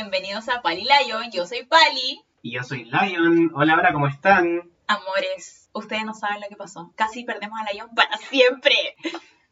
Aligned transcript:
bienvenidos 0.00 0.46
a 0.50 0.60
Pali 0.60 0.82
Lion. 0.84 1.30
Yo 1.32 1.46
soy 1.46 1.64
Pali. 1.64 2.20
Y 2.42 2.52
yo 2.52 2.62
soy 2.62 2.84
Lion. 2.84 3.50
Hola, 3.54 3.76
hola, 3.78 3.92
¿cómo 3.94 4.06
están? 4.08 4.70
Amores, 4.86 5.70
ustedes 5.72 6.04
no 6.04 6.12
saben 6.12 6.42
lo 6.42 6.48
que 6.50 6.56
pasó. 6.56 6.92
Casi 6.96 7.24
perdemos 7.24 7.58
a 7.58 7.72
Lion 7.72 7.88
para 7.94 8.14
siempre. 8.18 8.74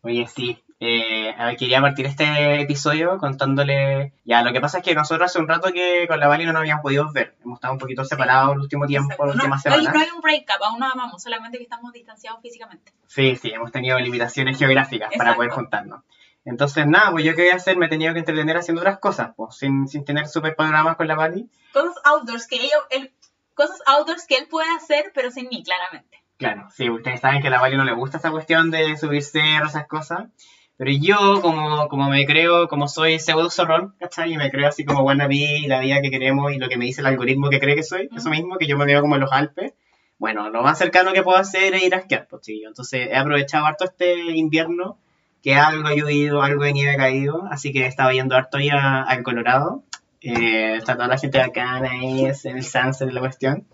Oye, 0.02 0.26
sí. 0.26 0.62
Eh, 0.80 1.34
quería 1.58 1.80
partir 1.80 2.04
este 2.04 2.60
episodio 2.60 3.16
contándole. 3.16 4.12
Ya, 4.26 4.42
lo 4.42 4.52
que 4.52 4.60
pasa 4.60 4.78
es 4.78 4.84
que 4.84 4.94
nosotros 4.94 5.30
hace 5.30 5.38
un 5.38 5.48
rato 5.48 5.72
que 5.72 6.04
con 6.06 6.20
la 6.20 6.28
Vali 6.28 6.44
no 6.44 6.52
nos 6.52 6.60
habíamos 6.60 6.82
podido 6.82 7.10
ver. 7.10 7.36
Hemos 7.42 7.56
estado 7.56 7.72
un 7.72 7.78
poquito 7.78 8.04
separados 8.04 8.52
el 8.52 8.60
último 8.60 8.86
tiempo, 8.86 9.12
Exacto. 9.12 9.26
las 9.28 9.36
No, 9.36 9.42
últimas 9.44 9.64
no 9.64 9.72
hay, 9.72 9.78
semanas. 9.80 9.94
no 9.94 10.00
hay 10.04 10.10
un 10.14 10.20
breakup, 10.20 10.62
aún 10.62 10.78
nos 10.78 10.92
amamos, 10.92 11.22
solamente 11.22 11.56
que 11.56 11.64
estamos 11.64 11.90
distanciados 11.94 12.42
físicamente. 12.42 12.92
Sí, 13.06 13.34
sí, 13.36 13.50
hemos 13.50 13.72
tenido 13.72 13.98
limitaciones 13.98 14.58
geográficas 14.58 15.08
para 15.16 15.34
poder 15.36 15.52
juntarnos. 15.52 16.02
Entonces, 16.44 16.86
nada, 16.86 17.10
pues 17.10 17.24
yo 17.24 17.34
qué 17.34 17.42
voy 17.42 17.50
a 17.50 17.56
hacer, 17.56 17.76
me 17.76 17.86
he 17.86 17.88
tenido 17.88 18.12
que 18.12 18.18
entretener 18.18 18.56
haciendo 18.56 18.82
otras 18.82 18.98
cosas, 18.98 19.30
pues, 19.36 19.56
sin, 19.56 19.88
sin 19.88 20.04
tener 20.04 20.28
super 20.28 20.54
programas 20.54 20.96
con 20.96 21.08
la 21.08 21.14
Vali. 21.14 21.48
Cosas 21.72 21.94
outdoors 22.04 22.46
que 22.46 22.56
ellos, 22.56 22.82
él, 22.90 23.14
cosas 23.54 23.80
outdoors 23.86 24.26
que 24.26 24.36
él 24.36 24.46
puede 24.48 24.68
hacer, 24.70 25.12
pero 25.14 25.30
sin 25.30 25.48
mí, 25.48 25.62
claramente. 25.64 26.22
Claro, 26.36 26.68
sí, 26.70 26.90
ustedes 26.90 27.20
saben 27.20 27.40
que 27.40 27.48
a 27.48 27.50
la 27.50 27.60
Vali 27.60 27.76
no 27.76 27.84
le 27.84 27.94
gusta 27.94 28.18
esa 28.18 28.30
cuestión 28.30 28.70
de 28.70 28.96
subir 28.96 29.22
cerros, 29.22 29.70
esas 29.70 29.86
cosas. 29.86 30.28
Pero 30.76 30.90
yo, 30.90 31.40
como, 31.40 31.88
como 31.88 32.10
me 32.10 32.26
creo, 32.26 32.66
como 32.66 32.88
soy 32.88 33.20
pseudo 33.20 33.48
zorrón, 33.48 33.94
¿cachai? 34.00 34.32
Y 34.32 34.36
me 34.36 34.50
creo 34.50 34.68
así 34.68 34.84
como 34.84 35.02
wannabe 35.02 35.62
la 35.68 35.78
vida 35.80 36.02
que 36.02 36.10
queremos 36.10 36.52
y 36.52 36.58
lo 36.58 36.68
que 36.68 36.76
me 36.76 36.84
dice 36.84 37.00
el 37.00 37.06
algoritmo 37.06 37.48
que 37.48 37.60
cree 37.60 37.76
que 37.76 37.84
soy, 37.84 38.08
eso 38.14 38.28
mismo, 38.28 38.58
que 38.58 38.66
yo 38.66 38.76
me 38.76 38.84
veo 38.84 39.00
como 39.00 39.14
en 39.14 39.20
los 39.20 39.32
Alpes. 39.32 39.74
Bueno, 40.18 40.50
lo 40.50 40.62
más 40.62 40.78
cercano 40.78 41.12
que 41.12 41.22
puedo 41.22 41.38
hacer 41.38 41.74
es 41.74 41.84
ir 41.84 41.94
a 41.94 41.98
esquiar, 41.98 42.26
pues 42.28 42.42
chiquillo. 42.42 42.68
Entonces 42.68 43.08
he 43.08 43.16
aprovechado 43.16 43.66
harto 43.66 43.84
este 43.84 44.32
invierno, 44.32 44.98
que 45.44 45.54
algo 45.54 45.86
ha 45.86 45.94
llovido, 45.94 46.42
algo 46.42 46.64
de 46.64 46.72
nieve 46.72 46.92
ha 46.94 46.96
caído, 46.96 47.46
así 47.50 47.70
que 47.70 47.84
estaba 47.86 48.12
yendo 48.14 48.34
harto 48.34 48.58
ya 48.58 49.02
al 49.02 49.22
Colorado. 49.22 49.84
Eh, 50.22 50.76
está 50.78 50.94
toda 50.94 51.06
la 51.06 51.18
gente 51.18 51.38
bacana 51.38 51.90
ahí, 51.90 52.24
es 52.24 52.46
en 52.46 52.56
el 52.56 52.64
sunset 52.64 53.06
de 53.06 53.12
la 53.12 53.20
cuestión. 53.20 53.66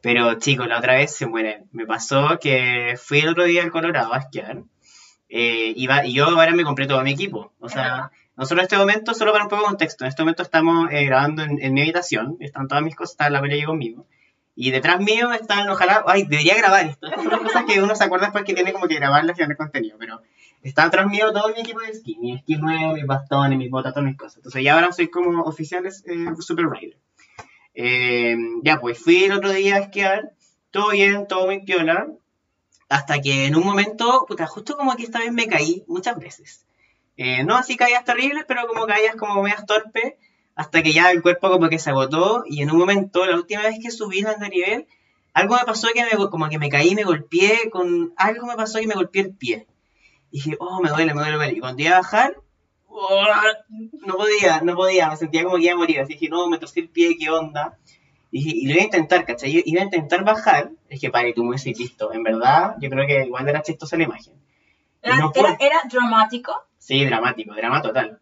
Pero 0.00 0.34
chicos, 0.34 0.68
la 0.68 0.78
otra 0.78 0.94
vez 0.94 1.14
se 1.14 1.26
mueren. 1.26 1.68
Me 1.72 1.86
pasó 1.86 2.38
que 2.40 2.94
fui 3.02 3.18
el 3.18 3.28
otro 3.30 3.44
día 3.44 3.64
al 3.64 3.72
Colorado 3.72 4.14
a 4.14 4.18
esquiar. 4.18 4.62
eh, 5.28 5.74
y 5.76 6.12
yo 6.12 6.26
ahora 6.26 6.52
me 6.52 6.62
compré 6.62 6.86
todo 6.86 7.02
mi 7.02 7.12
equipo. 7.12 7.52
O 7.58 7.68
sea, 7.68 8.12
nosotros 8.36 8.60
en 8.60 8.64
este 8.64 8.76
momento, 8.78 9.12
solo 9.12 9.32
para 9.32 9.44
un 9.44 9.50
poco 9.50 9.62
de 9.62 9.68
contexto, 9.68 10.04
en 10.04 10.08
este 10.10 10.22
momento 10.22 10.42
estamos 10.44 10.88
eh, 10.92 11.04
grabando 11.04 11.42
en, 11.42 11.60
en 11.60 11.74
mi 11.74 11.80
habitación. 11.82 12.36
Están 12.38 12.68
todas 12.68 12.84
mis 12.84 12.94
cosas, 12.94 13.12
está 13.14 13.28
la 13.28 13.40
pelea 13.40 13.66
conmigo. 13.66 14.06
Y 14.54 14.70
detrás 14.70 15.00
mío 15.00 15.32
están, 15.32 15.68
ojalá, 15.68 16.04
ay, 16.06 16.24
debería 16.28 16.56
grabar 16.56 16.86
esto. 16.86 17.06
Estas 17.06 17.22
son 17.24 17.32
las 17.32 17.40
cosas 17.40 17.64
que 17.64 17.82
uno 17.82 17.94
se 17.96 18.04
acuerda 18.04 18.26
después 18.26 18.44
que 18.44 18.54
tiene 18.54 18.72
como 18.72 18.86
que 18.86 18.96
grabarlas 18.96 19.36
y 19.36 19.40
generar 19.40 19.56
contenido. 19.56 19.96
Pero 19.98 20.22
está 20.62 20.84
atrás 20.84 21.06
mío 21.06 21.32
todo 21.32 21.52
mi 21.54 21.60
equipo 21.60 21.80
de 21.80 21.88
esquí. 21.88 22.16
Mi 22.18 22.34
esquí 22.34 22.56
nuevo, 22.56 22.94
mis 22.94 23.06
bastones, 23.06 23.58
mis 23.58 23.70
botas, 23.70 23.92
todas 23.92 24.08
mis 24.08 24.16
cosas. 24.16 24.36
Entonces 24.38 24.62
ya 24.62 24.74
ahora 24.74 24.92
soy 24.92 25.08
como 25.08 25.42
oficiales 25.42 26.04
eh, 26.06 26.26
Super 26.40 26.66
Rider. 26.66 26.98
Eh, 27.74 28.36
ya, 28.62 28.80
pues 28.80 28.98
fui 28.98 29.24
el 29.24 29.32
otro 29.32 29.50
día 29.50 29.76
a 29.76 29.80
esquiar, 29.80 30.32
todo 30.70 30.90
bien, 30.90 31.26
todo 31.26 31.46
muy 31.46 31.62
piola, 31.64 32.06
hasta 32.88 33.20
que 33.20 33.46
en 33.46 33.56
un 33.56 33.64
momento, 33.64 34.26
puta, 34.28 34.46
justo 34.46 34.76
como 34.76 34.94
que 34.96 35.04
esta 35.04 35.20
vez 35.20 35.32
me 35.32 35.46
caí 35.46 35.84
muchas 35.86 36.18
veces. 36.18 36.66
Eh, 37.16 37.44
no 37.44 37.56
así 37.56 37.76
caídas 37.76 38.04
terribles, 38.04 38.44
pero 38.46 38.66
como 38.66 38.86
caídas 38.86 39.16
como 39.16 39.42
medias 39.42 39.64
torpes, 39.64 40.14
hasta 40.54 40.82
que 40.82 40.92
ya 40.92 41.10
el 41.10 41.22
cuerpo 41.22 41.50
como 41.50 41.68
que 41.68 41.78
se 41.78 41.90
agotó 41.90 42.44
y 42.46 42.62
en 42.62 42.70
un 42.70 42.78
momento, 42.78 43.24
la 43.24 43.36
última 43.36 43.62
vez 43.62 43.78
que 43.82 43.90
subí 43.90 44.22
al 44.24 44.38
nivel, 44.50 44.86
algo 45.32 45.56
me 45.56 45.64
pasó 45.64 45.88
que 45.94 46.04
me, 46.04 46.10
como 46.28 46.48
que 46.50 46.58
me 46.58 46.68
caí, 46.68 46.94
me 46.94 47.04
golpeé 47.04 47.70
con, 47.70 48.12
algo 48.16 48.46
me 48.46 48.56
pasó 48.56 48.78
que 48.78 48.86
me 48.86 48.94
golpeé 48.94 49.22
el 49.22 49.34
pie. 49.34 49.66
Y 50.32 50.38
dije, 50.38 50.56
oh, 50.58 50.80
me 50.82 50.88
duele, 50.88 51.14
me 51.14 51.20
duele, 51.20 51.36
me 51.36 51.44
duele. 51.44 51.58
Y 51.58 51.60
cuando 51.60 51.82
iba 51.82 51.92
a 51.92 52.00
bajar, 52.00 52.36
oh, 52.88 53.24
no 54.06 54.14
podía, 54.14 54.62
no 54.62 54.74
podía, 54.74 55.10
me 55.10 55.16
sentía 55.16 55.44
como 55.44 55.56
que 55.56 55.64
iba 55.64 55.74
a 55.74 55.76
morir. 55.76 56.00
Así 56.00 56.14
dije, 56.14 56.30
no, 56.30 56.48
me 56.48 56.58
torcí 56.58 56.80
el 56.80 56.88
pie, 56.88 57.16
¿qué 57.18 57.28
onda? 57.28 57.78
Y, 58.30 58.42
dije, 58.42 58.56
y 58.56 58.66
lo 58.66 58.72
iba 58.72 58.80
a 58.80 58.84
intentar, 58.86 59.26
¿cachai? 59.26 59.52
Yo 59.52 59.60
iba 59.64 59.82
a 59.82 59.84
intentar 59.84 60.24
bajar. 60.24 60.70
Es 60.88 61.00
que, 61.00 61.10
padre, 61.10 61.34
tú 61.34 61.44
me 61.44 61.56
decís, 61.56 61.78
listo. 61.78 62.14
En 62.14 62.22
verdad, 62.22 62.76
yo 62.80 62.88
creo 62.88 63.06
que 63.06 63.26
igual 63.26 63.46
era 63.46 63.60
chistosa 63.60 63.98
la 63.98 64.04
imagen. 64.04 64.34
Era, 65.02 65.18
no 65.18 65.32
era, 65.34 65.56
era 65.60 65.82
dramático. 65.90 66.54
Sí, 66.78 67.04
dramático, 67.04 67.54
drama 67.54 67.82
total. 67.82 68.18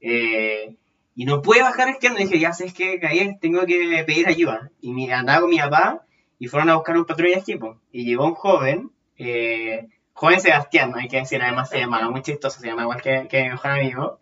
Eh, 0.00 0.76
y 1.14 1.24
no 1.26 1.42
pude 1.42 1.60
bajar 1.60 1.90
esquiando. 1.90 2.20
Dije, 2.20 2.38
ya 2.38 2.54
sabes 2.54 2.72
que 2.72 2.98
caí, 2.98 3.38
tengo 3.38 3.66
que 3.66 4.02
pedir 4.06 4.26
ayuda. 4.26 4.70
Y 4.80 5.10
andaba 5.10 5.42
con 5.42 5.50
mi 5.50 5.58
papá 5.58 6.06
y 6.38 6.48
fueron 6.48 6.70
a 6.70 6.76
buscar 6.76 6.96
un 6.96 7.04
patrulla 7.04 7.34
de 7.34 7.40
equipo. 7.40 7.78
Y 7.92 8.06
llegó 8.06 8.24
un 8.24 8.34
joven, 8.34 8.90
eh, 9.18 9.88
joven 10.20 10.40
Sebastián, 10.40 10.92
hay 10.96 11.08
que 11.08 11.18
decir, 11.18 11.42
además 11.42 11.68
se 11.70 11.78
llamaba, 11.80 12.10
muy 12.10 12.22
chistoso, 12.22 12.60
se 12.60 12.66
llama 12.68 12.82
igual 12.82 13.00
que, 13.02 13.26
que 13.28 13.42
mi 13.44 13.48
mejor 13.50 13.70
amigo. 13.72 14.18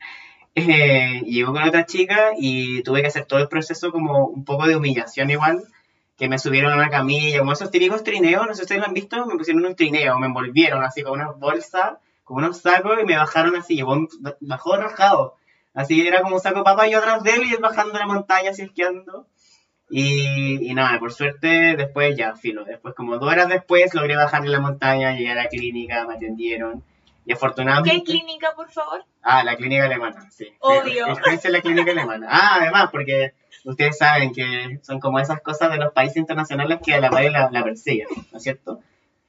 Eh, 0.55 1.23
llegó 1.27 1.53
con 1.53 1.63
otra 1.65 1.87
chica 1.87 2.31
y 2.39 2.83
tuve 2.83 3.01
que 3.03 3.09
hacer 3.09 3.27
todo 3.27 3.41
el 3.41 3.49
proceso 3.49 3.93
como 3.93 4.27
un 4.27 4.45
poco 4.45 4.67
de 4.67 4.77
humillación 4.77 5.31
igual. 5.31 5.63
Que 6.17 6.29
me 6.29 6.39
subieron 6.39 6.73
a 6.73 6.77
una 6.77 6.91
camilla, 6.91 7.39
como 7.41 7.53
esos 7.53 7.71
típicos 7.71 8.03
trineos, 8.03 8.45
no 8.47 8.53
sé 8.53 8.57
si 8.59 8.63
ustedes 8.63 8.81
lo 8.81 8.89
han 8.89 8.95
visto, 8.95 9.25
me 9.27 9.37
pusieron 9.37 9.65
un 9.65 9.77
trineo, 9.77 10.19
me 10.19 10.27
envolvieron 10.27 10.83
así 10.85 11.03
con 11.03 11.13
unas 11.21 11.39
bolsas 11.39 11.95
con 12.25 12.39
unos 12.39 12.59
sacos 12.61 12.99
y 13.01 13.07
me 13.07 13.17
bajaron 13.17 13.57
así, 13.57 13.77
llegó 13.77 13.93
un- 13.95 14.09
bajó 14.41 14.77
rajado. 14.77 15.37
Así 15.75 16.07
era 16.07 16.21
como 16.23 16.37
un 16.37 16.41
saco 16.43 16.59
de 16.59 16.65
papa 16.65 16.87
y 16.89 16.93
yo 16.93 16.99
atrás 16.99 17.23
de 17.23 17.33
él 17.35 17.45
y 17.45 17.55
él 17.55 17.61
bajando 17.63 17.99
la 17.99 18.07
montaña 18.07 18.51
así 18.51 18.63
esquiando. 18.63 19.27
Y, 19.91 20.71
y 20.71 20.75
nada, 20.75 20.99
por 20.99 21.13
suerte 21.13 21.75
después 21.77 22.17
ya, 22.17 22.35
filo, 22.37 22.65
después 22.65 22.95
como 22.95 23.17
dos 23.19 23.31
horas 23.31 23.49
después 23.49 23.95
logré 23.95 24.17
bajar 24.17 24.43
de 24.43 24.49
la 24.49 24.61
montaña, 24.61 25.13
llegué 25.13 25.31
a 25.31 25.35
la 25.35 25.49
clínica, 25.49 26.07
me 26.07 26.15
atendieron. 26.15 26.85
Y 27.25 27.33
afortunadamente... 27.33 27.99
¿Qué 27.99 28.05
clínica, 28.05 28.53
por 28.55 28.71
favor? 28.71 29.05
Ah, 29.23 29.45
la 29.45 29.57
clínica 29.57 29.85
alemana, 29.85 30.31
sí. 30.31 30.49
Obvio. 30.61 31.09
Experiencia 31.09 31.49
en 31.49 31.53
la 31.53 31.61
clínica 31.63 31.91
alemana. 31.93 32.27
Ah, 32.31 32.57
además, 32.61 32.89
porque 32.91 33.33
ustedes 33.65 33.99
saben 33.99 34.33
que 34.33 34.79
son 34.83 35.01
como 35.01 35.19
esas 35.21 35.41
cosas 35.43 35.71
de 35.71 35.77
los 35.79 35.93
países 35.93 36.17
internacionales 36.19 36.79
que 36.85 36.95
a 36.95 37.01
la 37.01 37.11
madre 37.11 37.31
la, 37.31 37.51
la 37.51 37.65
persiguen, 37.65 38.09
¿no 38.33 38.37
es 38.39 38.43
cierto? 38.43 38.81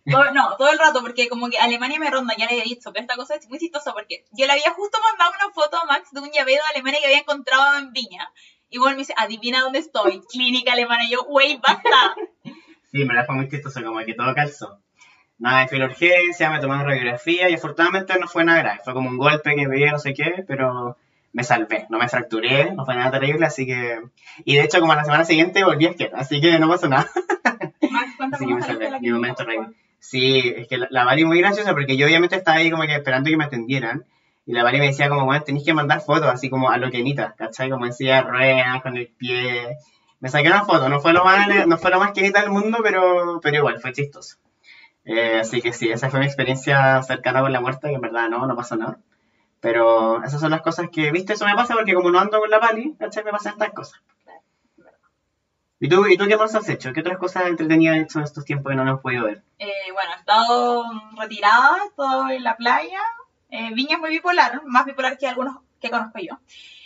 Todo- 0.09 0.31
no, 0.31 0.55
todo 0.57 0.71
el 0.71 0.79
rato, 0.79 1.01
porque 1.01 1.27
como 1.29 1.49
que 1.49 1.57
Alemania 1.59 1.99
me 1.99 2.09
ronda, 2.09 2.33
ya 2.37 2.47
le 2.47 2.59
he 2.59 2.63
dicho, 2.63 2.91
pero 2.91 3.01
esta 3.03 3.15
cosa 3.15 3.35
es 3.35 3.47
muy 3.49 3.59
chistosa 3.59 3.93
porque 3.93 4.23
yo 4.31 4.45
le 4.45 4.53
había 4.53 4.71
justo 4.73 4.97
mandado 5.03 5.31
una 5.35 5.53
foto 5.53 5.77
a 5.77 5.85
Max 5.85 6.09
de 6.11 6.19
un 6.21 6.31
llavero 6.31 6.63
de 6.63 6.69
Alemania 6.75 6.99
que 7.01 7.05
había 7.07 7.19
encontrado 7.19 7.77
en 7.77 7.91
Viña. 7.93 8.31
Y 8.69 8.77
bueno, 8.77 8.95
me 8.95 8.99
dice, 8.99 9.13
adivina 9.17 9.61
dónde 9.61 9.79
estoy, 9.79 10.21
clínica 10.31 10.73
alemana. 10.73 11.05
Y 11.05 11.11
yo, 11.11 11.23
wey, 11.27 11.59
basta. 11.61 12.15
Sí, 12.91 13.05
me 13.05 13.13
la 13.13 13.23
fue 13.23 13.35
muy 13.35 13.47
chistoso, 13.47 13.83
como 13.83 13.99
que 13.99 14.15
todo 14.15 14.33
calzó. 14.33 14.79
Nada 15.37 15.67
fui 15.67 15.77
a 15.77 15.81
la 15.81 15.85
urgencia, 15.85 16.49
me 16.49 16.59
tomaron 16.59 16.87
radiografía 16.87 17.47
y 17.47 17.53
afortunadamente 17.53 18.17
no 18.19 18.27
fue 18.27 18.43
nada 18.43 18.59
grave. 18.59 18.79
Fue 18.83 18.93
como 18.93 19.09
un 19.09 19.17
golpe 19.19 19.55
que 19.55 19.67
me 19.67 19.77
dio, 19.77 19.91
no 19.91 19.99
sé 19.99 20.15
qué, 20.15 20.43
pero 20.47 20.97
me 21.31 21.43
salvé. 21.43 21.85
No 21.89 21.99
me 21.99 22.09
fracturé, 22.09 22.73
no 22.73 22.85
fue 22.85 22.95
nada 22.95 23.11
terrible, 23.11 23.45
así 23.45 23.67
que... 23.67 24.01
Y 24.43 24.55
de 24.55 24.63
hecho, 24.63 24.79
como 24.79 24.93
a 24.93 24.95
la 24.95 25.05
semana 25.05 25.23
siguiente 25.23 25.63
volví 25.63 25.85
a 25.85 25.91
esquiar, 25.91 26.11
así 26.15 26.41
que 26.41 26.57
no 26.57 26.67
pasó 26.67 26.89
nada. 26.89 27.07
Max, 27.91 28.33
Así 28.33 28.47
que 28.47 28.53
me 28.55 28.61
salvé, 28.63 28.99
mi 28.99 29.11
momento 29.11 29.45
rey. 29.45 29.59
Sí, 29.99 30.53
es 30.57 30.67
que 30.67 30.77
la, 30.77 30.87
la 30.89 31.05
Vali 31.05 31.25
muy 31.25 31.39
graciosa 31.39 31.73
porque 31.73 31.95
yo 31.95 32.07
obviamente 32.07 32.35
estaba 32.35 32.57
ahí 32.57 32.71
como 32.71 32.83
que 32.83 32.95
esperando 32.95 33.29
que 33.29 33.37
me 33.37 33.45
atendieran. 33.45 34.05
Y 34.49 34.53
la 34.53 34.63
Vali 34.63 34.79
me 34.79 34.87
decía 34.87 35.09
como, 35.09 35.25
bueno, 35.25 35.43
tenéis 35.43 35.63
que 35.63 35.75
mandar 35.75 36.01
fotos, 36.01 36.27
así 36.27 36.49
como 36.49 36.71
a 36.71 36.77
lo 36.77 36.89
quenita, 36.89 37.35
¿cachai? 37.37 37.69
Como 37.69 37.85
en 37.85 37.93
silla 37.93 38.15
de 38.15 38.21
ruedas, 38.23 38.81
con 38.81 38.97
el 38.97 39.07
pie. 39.07 39.77
Me 40.19 40.27
saqué 40.27 40.47
una 40.47 40.65
foto, 40.65 40.89
no 40.89 40.99
fue 40.99 41.13
lo 41.13 41.23
más, 41.23 41.67
no 41.67 41.77
fue 41.77 41.91
lo 41.91 41.99
más 41.99 42.13
quenita 42.13 42.41
del 42.41 42.49
mundo, 42.49 42.79
pero, 42.81 43.39
pero 43.43 43.57
igual, 43.57 43.79
fue 43.79 43.93
chistoso. 43.93 44.37
Eh, 45.05 45.37
así 45.41 45.61
que 45.61 45.71
sí, 45.71 45.91
esa 45.91 46.09
fue 46.09 46.19
mi 46.19 46.25
experiencia 46.25 46.99
cercana 47.03 47.41
con 47.41 47.53
la 47.53 47.61
muerte, 47.61 47.89
que 47.89 47.93
en 47.93 48.01
verdad 48.01 48.27
no, 48.27 48.47
no 48.47 48.55
pasó 48.55 48.75
nada. 48.75 48.97
Pero 49.59 50.23
esas 50.23 50.41
son 50.41 50.49
las 50.49 50.61
cosas 50.61 50.87
que, 50.91 51.11
viste, 51.11 51.33
eso 51.33 51.45
me 51.45 51.53
pasa 51.53 51.75
porque 51.75 51.93
como 51.93 52.09
no 52.09 52.17
ando 52.17 52.39
con 52.39 52.49
la 52.49 52.59
Pali, 52.59 52.95
¿cachai? 52.97 53.23
Me 53.23 53.29
pasan 53.29 53.53
estas 53.53 53.73
cosas. 53.73 54.01
¿Y 55.79 55.89
tú, 55.89 56.07
¿Y 56.07 56.17
tú 56.17 56.25
qué 56.25 56.37
más 56.37 56.55
has 56.55 56.67
hecho? 56.69 56.91
¿Qué 56.91 57.01
otras 57.01 57.19
cosas 57.19 57.45
entretenidas 57.45 57.97
has 57.97 58.03
hecho 58.03 58.17
en 58.17 58.23
estos 58.23 58.45
tiempos 58.45 58.71
que 58.71 58.75
no 58.75 58.83
nos 58.83 58.93
hemos 58.93 59.03
podido 59.03 59.25
ver? 59.25 59.43
Eh, 59.59 59.91
bueno, 59.93 60.09
he 60.11 60.19
estado 60.19 60.85
retirada, 61.19 61.77
he 61.83 61.87
estado 61.87 62.29
en 62.31 62.43
la 62.43 62.57
playa. 62.57 62.99
Eh, 63.49 63.71
Viña 63.73 63.95
es 63.95 63.99
muy 63.99 64.09
bipolar, 64.09 64.61
más 64.65 64.85
bipolar 64.85 65.17
que 65.17 65.27
algunos 65.27 65.57
que 65.79 65.89
conozco 65.89 66.19
yo. 66.19 66.39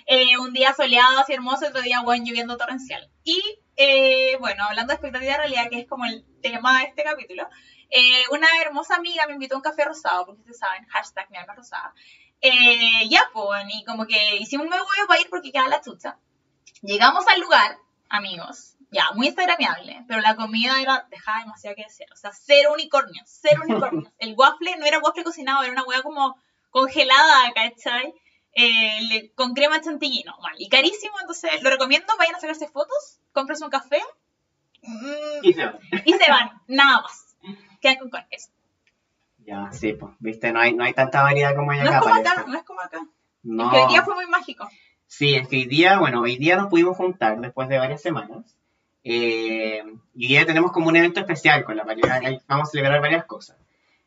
Eh, 0.05 0.38
un 0.38 0.53
día 0.53 0.73
soleado, 0.73 1.19
así 1.19 1.33
hermoso, 1.33 1.67
otro 1.67 1.81
día, 1.81 2.01
bueno, 2.01 2.25
lloviendo 2.25 2.57
torrencial. 2.57 3.09
Y, 3.23 3.41
eh, 3.75 4.38
bueno, 4.39 4.63
hablando 4.65 4.91
de 4.91 4.95
expectativa 4.95 5.31
de 5.33 5.38
realidad, 5.38 5.69
que 5.69 5.79
es 5.79 5.88
como 5.88 6.05
el 6.05 6.25
tema 6.41 6.79
de 6.79 6.85
este 6.85 7.03
capítulo, 7.03 7.47
eh, 7.89 8.23
una 8.31 8.47
hermosa 8.61 8.95
amiga 8.95 9.25
me 9.27 9.33
invitó 9.33 9.55
a 9.55 9.57
un 9.57 9.63
café 9.63 9.85
rosado, 9.85 10.25
porque 10.25 10.41
ustedes 10.41 10.59
saben, 10.59 10.85
hashtag 10.88 11.29
mi 11.31 11.38
alma 11.38 11.55
rosada. 11.55 11.93
Ya, 13.09 13.21
pues, 13.31 13.63
y 13.69 13.85
como 13.85 14.05
que 14.05 14.38
hicimos 14.38 14.65
un 14.65 14.69
nuevo 14.69 14.85
huevo 14.85 15.07
para 15.07 15.21
ir 15.21 15.29
porque 15.29 15.51
queda 15.51 15.69
la 15.69 15.81
chucha. 15.81 16.17
Llegamos 16.81 17.25
al 17.27 17.39
lugar, 17.39 17.77
amigos, 18.09 18.75
ya, 18.91 19.11
muy 19.15 19.27
instagramiable, 19.27 20.03
pero 20.07 20.19
la 20.19 20.35
comida 20.35 20.81
era, 20.81 21.07
dejaba 21.09 21.39
demasiado 21.39 21.75
que 21.77 21.83
desear, 21.83 22.11
o 22.11 22.17
sea, 22.17 22.31
cero 22.33 22.71
unicornios, 22.73 23.23
cero 23.25 23.61
unicornios. 23.63 24.11
El 24.19 24.35
waffle 24.38 24.75
no 24.77 24.85
era 24.85 24.99
waffle 24.99 25.23
cocinado, 25.23 25.63
era 25.63 25.71
una 25.71 25.83
hueá 25.83 26.01
como 26.01 26.38
congelada, 26.73 27.53
¿cachai? 27.55 28.13
Eh, 28.55 29.01
le- 29.09 29.31
con 29.33 29.53
crema 29.53 29.79
chantilly, 29.81 30.23
no, 30.25 30.37
mal, 30.41 30.53
y 30.59 30.67
carísimo, 30.69 31.15
entonces 31.21 31.63
lo 31.63 31.69
recomiendo, 31.69 32.13
vayan 32.19 32.35
a 32.35 32.39
sacarse 32.39 32.67
fotos, 32.67 33.19
cómprense 33.31 33.63
un 33.63 33.71
café 33.71 33.99
mm, 34.81 35.39
Y 35.43 35.53
se 35.53 35.65
va. 35.65 35.79
y 36.05 36.13
se 36.13 36.29
van, 36.29 36.51
nada 36.67 37.01
más. 37.01 37.35
Quedan 37.81 37.97
con, 37.99 38.09
con 38.09 38.25
eso. 38.29 38.49
Ya, 39.45 39.71
sí, 39.71 39.93
pues, 39.93 40.13
viste, 40.19 40.51
no 40.51 40.59
hay, 40.59 40.73
no 40.73 40.83
hay 40.83 40.93
tanta 40.93 41.21
variedad 41.23 41.55
como 41.55 41.71
hay 41.71 41.79
No 41.79 41.85
es 41.85 41.89
acá. 41.91 41.99
como 41.99 42.11
parece. 42.15 42.29
acá, 42.29 42.45
no 42.47 42.57
es 42.57 42.63
como 42.63 42.81
acá. 42.81 43.07
No. 43.43 43.65
Es 43.65 43.71
que 43.71 43.81
el 43.83 43.87
día 43.89 44.03
fue 44.03 44.15
muy 44.15 44.27
mágico. 44.27 44.69
Sí, 45.07 45.35
es 45.35 45.47
que 45.47 45.57
hoy 45.57 45.65
día, 45.65 45.99
bueno, 45.99 46.21
hoy 46.21 46.37
día 46.37 46.55
nos 46.55 46.67
pudimos 46.67 46.95
juntar 46.97 47.39
después 47.39 47.67
de 47.69 47.77
varias 47.77 48.01
semanas. 48.01 48.55
Eh, 49.03 49.83
y 50.15 50.25
hoy 50.25 50.29
día 50.29 50.45
tenemos 50.45 50.71
como 50.71 50.87
un 50.87 50.95
evento 50.95 51.19
especial 51.19 51.65
con 51.65 51.75
la. 51.75 51.83
Ahí 52.23 52.39
Vamos 52.47 52.69
a 52.69 52.71
celebrar 52.71 53.01
varias 53.01 53.25
cosas. 53.25 53.57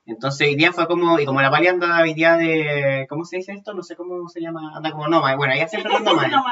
Entonces 0.06 0.46
hoy 0.48 0.54
día 0.54 0.72
fue 0.72 0.86
como, 0.86 1.18
y 1.18 1.24
como 1.26 1.40
la 1.42 1.50
Pali 1.50 1.66
anda 1.66 2.00
hoy 2.00 2.14
día 2.14 2.36
de, 2.36 3.06
¿cómo 3.08 3.24
se 3.24 3.38
dice 3.38 3.52
esto? 3.52 3.74
No 3.74 3.82
sé 3.82 3.96
cómo 3.96 4.28
se 4.28 4.40
llama, 4.40 4.72
anda 4.76 4.92
como 4.92 5.08
nómada. 5.08 5.34
Bueno, 5.36 5.52
ella 5.52 5.66
siempre 5.68 5.94
anda 5.94 6.10
nómada. 6.12 6.42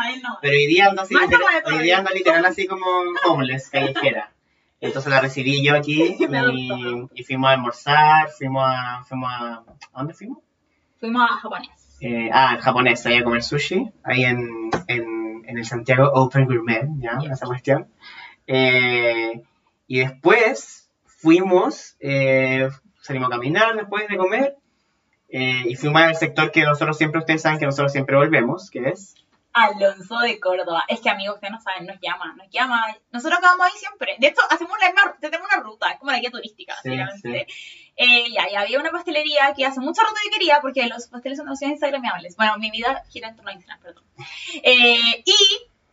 Pero 0.43 0.55
hoy 0.55 0.67
día 0.67 0.87
anda 0.87 1.03
así, 1.03 1.15
literal- 1.15 1.63
hoy 1.67 1.79
día 1.85 1.99
anda 1.99 2.11
literal 2.11 2.45
así 2.45 2.67
como 2.67 2.85
homeless, 3.27 3.71
callejera. 3.71 4.33
Entonces 4.81 5.11
la 5.11 5.21
recibí 5.21 5.65
yo 5.65 5.75
aquí 5.77 6.17
y, 6.19 7.09
y 7.15 7.23
fuimos 7.25 7.49
a 7.49 7.53
almorzar, 7.53 8.29
fuimos 8.31 8.65
a, 8.67 9.03
fuimos 9.05 9.31
a, 9.33 9.55
¿a 9.93 9.99
dónde 9.99 10.15
fuimos? 10.15 10.39
Fuimos 10.99 11.23
a 11.23 11.35
japonés. 11.37 11.71
Eh, 12.01 12.29
ah, 12.33 12.59
japonés, 12.61 13.07
ahí 13.07 13.17
a 13.19 13.25
comer 13.25 13.43
sushi, 13.43 13.89
ahí 14.03 14.25
en, 14.25 14.71
en, 14.89 15.43
en 15.47 15.59
el 15.59 15.65
Santiago 15.65 16.11
Open 16.13 16.45
Gourmet, 16.47 16.87
¿ya? 16.99 17.19
Yes. 17.21 17.31
Esa 17.33 17.47
cuestión. 17.47 17.89
Eh, 18.47 19.43
y 19.87 19.99
después 20.01 20.91
fuimos, 21.07 21.97
eh, 22.01 22.69
salimos 23.05 23.29
a 23.29 23.33
caminar 23.33 23.77
después 23.77 24.09
de 24.09 24.17
comer, 24.17 24.57
eh, 25.29 25.65
y 25.67 25.75
fuimos 25.77 26.01
al 26.01 26.17
sector 26.17 26.51
que 26.51 26.63
nosotros 26.63 26.97
siempre, 26.97 27.21
ustedes 27.21 27.43
saben 27.43 27.59
que 27.59 27.67
nosotros 27.67 27.93
siempre 27.93 28.17
volvemos, 28.17 28.71
que 28.71 28.89
es... 28.89 29.15
Alonso 29.53 30.19
de 30.19 30.41
Córdoba. 30.41 30.83
Es 30.89 31.01
que 31.01 31.11
amigos, 31.11 31.37
ustedes 31.37 31.53
no 31.53 31.61
saben, 31.61 31.87
nos 31.87 32.01
llama, 32.01 32.35
nos 32.37 32.49
llama. 32.51 32.83
Nosotros 33.13 33.39
vamos 33.41 33.65
ahí 33.65 33.79
siempre. 33.79 34.17
De 34.19 34.29
hecho, 34.29 34.41
hacemos 34.51 34.77
la 34.81 34.87
misma, 34.87 35.17
tenemos 35.21 35.47
una 35.53 35.63
ruta, 35.63 35.91
es 35.93 35.99
como 36.01 36.11
la 36.11 36.19
guía 36.19 36.31
turística, 36.31 36.75
Sí, 36.83 36.97
básicamente. 36.97 37.47
Eh, 37.97 38.33
ya, 38.33 38.51
y 38.51 38.57
había 38.57 38.81
una 38.81 38.91
pastelería 38.91 39.53
que 39.55 39.65
hace 39.65 39.79
mucho 39.81 40.03
rato 40.03 40.15
yo 40.25 40.33
quería, 40.33 40.59
porque 40.61 40.89
los 40.89 41.07
pasteles 41.07 41.39
son 41.39 41.47
demasiado 41.47 41.73
instagramiables. 41.73 42.37
Bueno, 42.37 42.57
mi 42.59 42.71
vida 42.71 43.05
gira 43.11 43.29
en 43.29 43.37
torno 43.37 43.51
a 43.51 43.55
Instagram, 43.55 43.81
perdón. 43.81 44.05
Eh, 44.63 45.23
y 45.25 45.37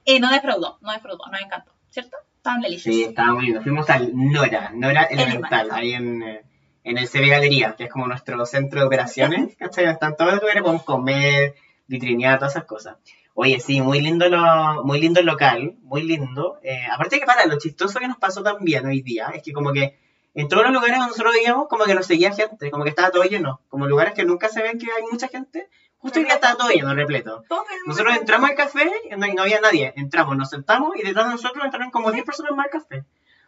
eh, 0.06 0.20
no 0.20 0.32
defraudó, 0.32 0.80
no 0.82 0.92
defraudó, 0.94 1.26
nos 1.32 1.42
encantó, 1.42 1.72
¿cierto? 1.90 2.18
Estaban 2.38 2.62
delicios. 2.62 2.96
Sí, 2.96 3.04
estaba 3.04 3.34
muy 3.34 3.46
lindo. 3.46 3.62
Fuimos 3.62 3.88
al 3.92 4.10
Nora, 4.16 4.72
Nora 4.74 5.04
Elemental, 5.04 5.68
Elemental. 5.68 5.72
ahí 5.72 5.94
en, 5.94 6.24
eh, 6.24 6.42
en 6.84 6.98
el 6.98 7.08
CB 7.08 7.30
Galería, 7.30 7.76
que 7.76 7.86
es 7.86 7.90
como 7.90 8.08
nuestro 8.08 8.46
centro 8.46 8.80
de 8.80 8.86
operaciones, 8.86 9.56
¿cachai? 9.60 9.86
Están 9.86 10.16
todos 10.16 10.34
los 10.34 10.42
lugares, 10.42 10.64
podemos 10.64 10.84
comer, 10.84 11.56
vitrinear, 11.88 12.40
todas 12.40 12.56
esas 12.56 12.66
cosas. 12.66 12.98
Oye, 13.34 13.60
sí, 13.60 13.82
muy 13.82 14.02
lindo, 14.02 14.28
lo, 14.28 14.84
muy 14.84 15.00
lindo 15.00 15.20
el 15.20 15.26
local, 15.26 15.76
muy 15.84 16.04
lindo. 16.04 16.60
Eh, 16.64 16.86
aparte 16.92 17.20
que 17.20 17.26
para 17.26 17.46
lo 17.46 17.58
chistoso 17.58 18.00
que 18.00 18.08
nos 18.08 18.18
pasó 18.18 18.44
también 18.44 18.86
hoy 18.86 19.02
día, 19.02 19.32
es 19.34 19.42
que 19.42 19.54
como 19.54 19.72
que 19.72 19.98
en 20.34 20.48
todos 20.48 20.64
los 20.64 20.74
lugares 20.74 20.98
donde 20.98 21.12
nosotros 21.12 21.34
veíamos, 21.34 21.68
como 21.68 21.86
que 21.86 21.96
nos 21.96 22.06
seguía 22.06 22.34
gente, 22.34 22.72
como 22.72 22.84
que 22.84 22.90
estaba 22.90 23.12
todo 23.12 23.24
lleno. 23.24 23.62
Como 23.70 23.88
lugares 23.88 24.14
que 24.14 24.26
nunca 24.26 24.50
se 24.50 24.62
ven 24.62 24.80
que 24.80 24.88
hay 24.92 25.04
mucha 25.10 25.28
gente, 25.28 25.70
justo 25.98 26.20
hoy 26.20 26.26
día 26.26 26.36
estaba 26.36 26.56
todo 26.56 26.70
lleno, 26.70 26.94
repleto. 26.94 27.44
Nosotros 27.86 28.16
entramos 28.18 28.50
al 28.50 28.56
café 28.56 28.90
y 29.10 29.16
no, 29.16 29.26
y 29.26 29.34
no 29.34 29.44
había 29.44 29.62
nadie. 29.62 29.94
Entramos, 29.96 30.38
nos 30.38 30.50
sentamos 30.50 30.96
y 30.98 31.04
detrás 31.04 31.26
de 31.26 31.32
nosotros 31.32 31.64
entraron 31.64 31.92
como 31.92 32.12
10 32.12 32.26
personas 32.26 32.54
más 32.54 32.66
al 32.66 32.72
café. 32.72 33.06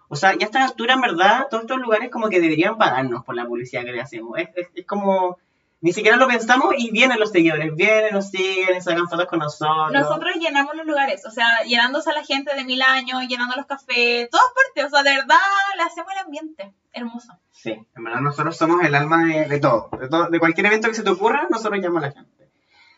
O 0.09 0.15
sea, 0.15 0.33
ya 0.33 0.45
a 0.45 0.49
esta 0.49 0.63
altura, 0.63 0.93
en 0.93 1.01
verdad, 1.01 1.47
todos 1.49 1.63
estos 1.63 1.79
lugares 1.79 2.09
como 2.11 2.29
que 2.29 2.39
deberían 2.39 2.77
pagarnos 2.77 3.23
por 3.23 3.35
la 3.35 3.45
publicidad 3.45 3.83
que 3.83 3.93
le 3.93 4.01
hacemos. 4.01 4.37
Es, 4.37 4.49
es, 4.55 4.67
es 4.75 4.85
como... 4.85 5.37
Ni 5.81 5.91
siquiera 5.91 6.15
lo 6.15 6.29
pensamos 6.29 6.75
y 6.77 6.91
vienen 6.91 7.19
los 7.19 7.31
seguidores, 7.31 7.75
vienen, 7.75 8.13
nos 8.13 8.29
siguen, 8.29 8.81
sacan 8.81 9.09
fotos 9.09 9.25
con 9.25 9.39
nosotros. 9.39 9.91
Nosotros 9.91 10.35
llenamos 10.39 10.77
los 10.77 10.85
lugares, 10.85 11.25
o 11.25 11.29
sea, 11.29 11.61
llenándose 11.65 12.09
a 12.09 12.13
la 12.13 12.23
gente 12.23 12.55
de 12.55 12.63
mil 12.63 12.81
años, 12.81 13.21
llenando 13.27 13.57
los 13.57 13.65
cafés, 13.65 14.29
todas 14.29 14.45
partes, 14.55 14.85
o 14.85 14.89
sea, 14.89 15.03
de 15.03 15.17
verdad 15.17 15.35
le 15.75 15.83
hacemos 15.83 16.09
el 16.13 16.19
ambiente. 16.19 16.73
Hermoso. 16.93 17.33
Sí, 17.51 17.71
en 17.97 18.03
verdad 18.05 18.21
nosotros 18.21 18.55
somos 18.55 18.81
el 18.81 18.95
alma 18.95 19.25
de, 19.25 19.43
de 19.45 19.59
todo. 19.59 19.89
De 19.99 20.07
todo. 20.07 20.29
De 20.29 20.39
cualquier 20.39 20.67
evento 20.67 20.87
que 20.87 20.93
se 20.93 21.03
te 21.03 21.09
ocurra, 21.09 21.47
nosotros 21.49 21.81
llamamos 21.81 22.03
a 22.03 22.07
la 22.07 22.13
gente. 22.13 22.49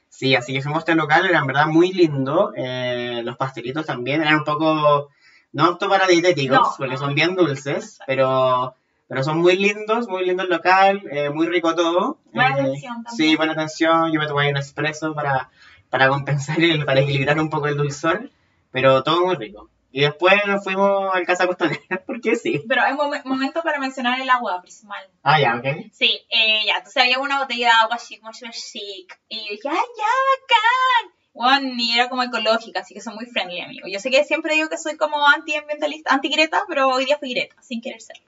Sí, 0.08 0.36
así 0.36 0.54
que 0.54 0.62
fuimos 0.62 0.78
a 0.78 0.82
este 0.82 0.94
local, 0.94 1.26
era 1.26 1.40
en 1.40 1.48
verdad 1.48 1.66
muy 1.66 1.92
lindo. 1.92 2.54
eh, 2.56 3.22
los 3.24 3.36
pastelitos 3.36 3.88
también 3.88 4.22
eran 4.22 4.36
un 4.36 4.44
poco, 4.44 5.10
no 5.56 5.66
apto 5.66 5.90
para 5.90 6.06
dietéticos, 6.08 6.60
No, 6.60 6.74
porque 6.78 6.98
son 6.98 7.16
bien 7.16 7.36
dulces, 7.36 8.00
pero, 8.06 8.76
pero 9.08 9.24
son 9.24 9.40
muy 9.40 9.56
lindos, 9.58 10.08
muy 10.08 10.26
lindo 10.26 10.44
el 10.44 10.50
local, 10.50 11.02
eh, 11.12 11.30
muy 11.30 11.48
rico 11.48 11.74
todo. 11.76 12.20
Buena 12.34 12.50
Eh, 12.58 12.62
atención 12.62 13.04
también. 13.04 13.30
Sí, 13.32 13.36
buena 13.36 13.54
atención. 13.54 14.12
Yo 14.12 14.20
me 14.20 14.28
tomé 14.28 14.50
un 14.50 14.58
espresso 14.58 15.14
para, 15.16 15.50
para 15.90 16.10
compensar, 16.10 16.60
el, 16.62 16.86
para 16.86 17.00
equilibrar 17.00 17.40
un 17.40 17.50
poco 17.50 17.68
el 17.68 17.78
dulzor, 17.78 18.30
pero 18.72 19.02
todo 19.04 19.26
muy 19.26 19.36
rico. 19.36 19.70
Y 19.92 20.02
después 20.02 20.36
nos 20.46 20.62
fuimos 20.62 21.16
al 21.16 21.26
Casa 21.26 21.48
Costanera, 21.48 22.04
porque 22.06 22.36
sí. 22.36 22.62
Pero 22.68 22.82
hay 22.82 22.94
momen- 22.96 23.24
momento 23.24 23.62
para 23.64 23.80
mencionar 23.80 24.20
el 24.20 24.30
agua 24.30 24.62
prismal. 24.62 25.08
Ah, 25.24 25.40
ya, 25.40 25.56
ok. 25.56 25.66
Sí, 25.94 26.20
eh, 26.30 26.64
ya, 26.68 26.80
entonces 26.80 27.02
había 27.02 27.20
una 27.20 27.40
botella 27.40 27.68
de 27.68 27.74
agua 27.84 27.98
chic, 27.98 28.22
muy 28.22 28.34
super 28.34 28.54
chic. 28.54 29.18
Y 29.30 29.38
yo 29.48 29.52
dije, 29.52 29.70
¡ay, 29.70 29.76
ya, 29.98 30.12
bacán! 30.34 31.15
Bueno, 31.36 31.74
y 31.78 31.92
era 31.92 32.08
como 32.10 32.24
ecológica, 32.24 32.80
así 32.80 32.94
que 32.94 33.02
son 33.02 33.16
muy 33.16 33.26
friendly, 33.26 33.60
amigo. 33.60 33.88
Yo 33.92 34.00
sé 34.00 34.10
que 34.10 34.24
siempre 34.24 34.56
digo 34.56 34.70
que 34.70 34.78
soy 34.78 34.96
como 34.96 35.18
antiambientalista, 35.28 36.14
anti-Greta, 36.14 36.64
pero 36.68 36.88
hoy 36.88 37.04
día 37.06 37.18
fui 37.20 37.34
Greta, 37.34 37.56
sin 37.62 37.82
querer 37.82 38.02
serlo. 38.02 38.24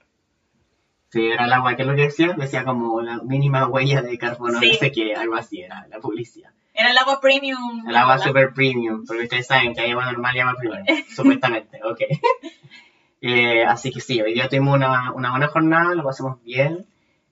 Sí, 1.10 1.26
era 1.26 1.46
el 1.46 1.54
agua 1.54 1.78
que 1.78 1.86
lo 1.86 1.96
que 1.96 2.02
decía, 2.02 2.34
decía 2.38 2.66
como 2.66 3.02
la 3.02 3.20
mínima 3.24 3.66
huella 3.66 4.02
de 4.02 4.18
carbono, 4.18 4.60
Sí. 4.60 4.72
no 4.72 4.76
sé 4.76 4.92
qué, 4.92 5.16
algo 5.16 5.36
así 5.36 5.62
era 5.62 5.88
la 5.88 6.00
publicidad. 6.00 6.52
Era 6.74 6.92
el 6.92 6.98
agua 6.98 7.22
premium. 7.22 7.88
El 7.88 7.96
agua 7.96 8.18
super 8.20 8.54
premium, 8.54 9.06
porque 9.08 9.24
ustedes 9.24 9.48
saben 9.48 9.74
que 9.74 9.82
hay 9.82 9.92
agua 9.92 10.06
normal 10.12 10.36
y 10.36 10.40
agua 10.42 10.56
premium, 10.60 10.84
supuestamente, 11.16 11.80
ok. 11.84 12.02
Eh, 13.22 13.64
así 13.64 13.90
que 13.92 14.02
sí, 14.02 14.22
hoy 14.22 14.34
día 14.34 14.48
tuvimos 14.50 14.76
una, 14.76 15.12
una 15.14 15.32
buena 15.32 15.48
jornada, 15.48 15.96
lo 15.96 16.04
pasamos 16.04 16.44
bien. 16.44 16.86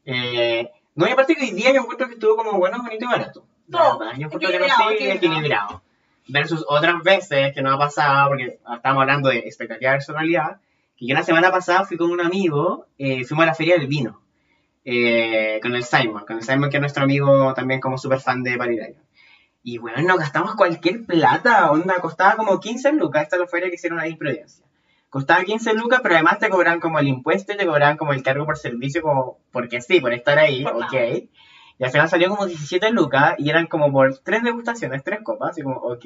Eh, 0.05 0.71
no, 0.95 1.07
y 1.07 1.11
aparte 1.11 1.35
que 1.35 1.43
hoy 1.43 1.51
día 1.51 1.73
yo 1.73 1.81
encuentro 1.81 2.07
que 2.07 2.13
estuvo 2.13 2.37
como 2.37 2.53
bueno, 2.57 2.81
bonito 2.81 3.05
y 3.05 3.07
barato. 3.09 3.45
Todo. 3.71 3.99
verdad, 3.99 4.13
Yo 4.17 4.25
encuentro 4.27 4.51
que 4.51 4.59
no 4.59 4.65
sí, 4.65 5.07
equilibrado. 5.07 5.81
Versus 6.27 6.65
otras 6.67 7.03
veces 7.03 7.53
que 7.53 7.61
nos 7.61 7.75
ha 7.75 7.77
pasado, 7.77 8.29
porque 8.29 8.59
estamos 8.75 9.01
hablando 9.01 9.29
de 9.29 9.39
expectativa 9.39 9.91
versus 9.91 10.15
realidad, 10.15 10.57
que 10.97 11.07
yo 11.07 11.13
la 11.13 11.23
semana 11.23 11.51
pasada 11.51 11.85
fui 11.85 11.97
con 11.97 12.09
un 12.09 12.21
amigo, 12.21 12.87
eh, 12.97 13.23
fuimos 13.25 13.43
a 13.43 13.47
la 13.47 13.55
feria 13.55 13.77
del 13.77 13.87
vino, 13.87 14.21
eh, 14.83 15.59
con 15.61 15.75
el 15.75 15.83
Simon, 15.83 16.25
con 16.25 16.37
el 16.37 16.43
Simon 16.43 16.69
que 16.69 16.77
es 16.77 16.81
nuestro 16.81 17.03
amigo 17.03 17.53
también 17.53 17.79
como 17.79 17.97
súper 17.97 18.19
fan 18.19 18.43
de 18.43 18.57
Parirayo. 18.57 18.95
Y 19.63 19.79
bueno, 19.79 19.99
nos 20.03 20.17
gastamos 20.17 20.55
cualquier 20.55 21.05
plata, 21.05 21.71
onda, 21.71 21.95
costaba 21.95 22.35
como 22.35 22.59
15 22.59 22.93
lucas, 22.93 23.23
esta 23.23 23.35
es 23.35 23.41
la 23.41 23.47
feria 23.47 23.69
que 23.69 23.75
hicieron 23.75 23.99
ahí 23.99 24.11
en 24.11 24.17
Providencia. 24.17 24.63
Costaba 25.09 25.43
15 25.43 25.73
lucas, 25.73 26.01
pero 26.03 26.15
además 26.15 26.39
te 26.39 26.49
cobran 26.49 26.79
como 26.79 26.99
el 26.99 27.07
impuesto 27.07 27.53
y 27.53 27.57
te 27.57 27.65
cobran 27.65 27.97
como 27.97 28.13
el 28.13 28.21
cargo 28.21 28.45
por 28.45 28.57
servicio, 28.57 29.01
como 29.01 29.39
porque 29.51 29.81
sí, 29.81 30.01
por 30.01 30.13
estar 30.13 30.37
ahí, 30.37 30.63
Por 30.63 30.75
ok. 30.75 30.93
nada. 30.93 31.07
Y 31.77 31.83
al 31.83 31.91
final 31.91 32.09
salió 32.09 32.29
como 32.29 32.45
17 32.45 32.91
lucas 32.91 33.35
y 33.37 33.49
eran 33.49 33.67
como 33.67 33.91
por 33.91 34.17
tres 34.19 34.43
degustaciones, 34.43 35.03
tres 35.03 35.19
copas, 35.23 35.57
y 35.57 35.61
como, 35.63 35.77
ok. 35.77 36.05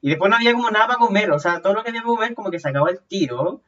Y 0.00 0.08
después 0.10 0.30
no 0.30 0.36
había 0.36 0.52
como 0.52 0.70
nada 0.70 0.86
para 0.86 0.98
comer, 0.98 1.30
o 1.30 1.38
sea, 1.38 1.60
todo 1.60 1.74
lo 1.74 1.82
que 1.82 1.90
había 1.90 2.02
para 2.02 2.14
comer 2.14 2.34
como 2.34 2.50
que 2.50 2.58
se 2.58 2.68
acabó 2.68 2.88
el 2.88 3.00
tiro. 3.00 3.60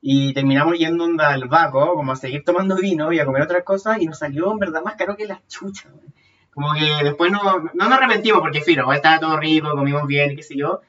Y 0.00 0.34
terminamos 0.34 0.78
yendo 0.78 1.06
al 1.18 1.48
vaco, 1.48 1.94
como 1.94 2.12
a 2.12 2.16
seguir 2.16 2.44
tomando 2.44 2.76
vino 2.76 3.12
y 3.12 3.18
a 3.18 3.24
comer 3.24 3.42
otras 3.42 3.64
cosas, 3.64 4.00
y 4.00 4.06
nos 4.06 4.18
salió 4.18 4.52
en 4.52 4.58
verdad 4.58 4.82
más 4.82 4.94
caro 4.94 5.16
que 5.16 5.26
la 5.26 5.40
chucha, 5.48 5.88
güey. 5.90 6.08
Como 6.52 6.72
que 6.74 7.04
después 7.04 7.30
no, 7.32 7.42
no 7.74 7.88
nos 7.88 7.92
arrepentimos, 7.92 8.40
porque 8.40 8.62
filo, 8.62 8.90
estaba 8.92 9.20
todo 9.20 9.36
rico, 9.36 9.70
comimos 9.72 10.06
bien 10.06 10.30
y 10.30 10.36
qué 10.36 10.42
sé 10.42 10.56
yo. 10.56 10.80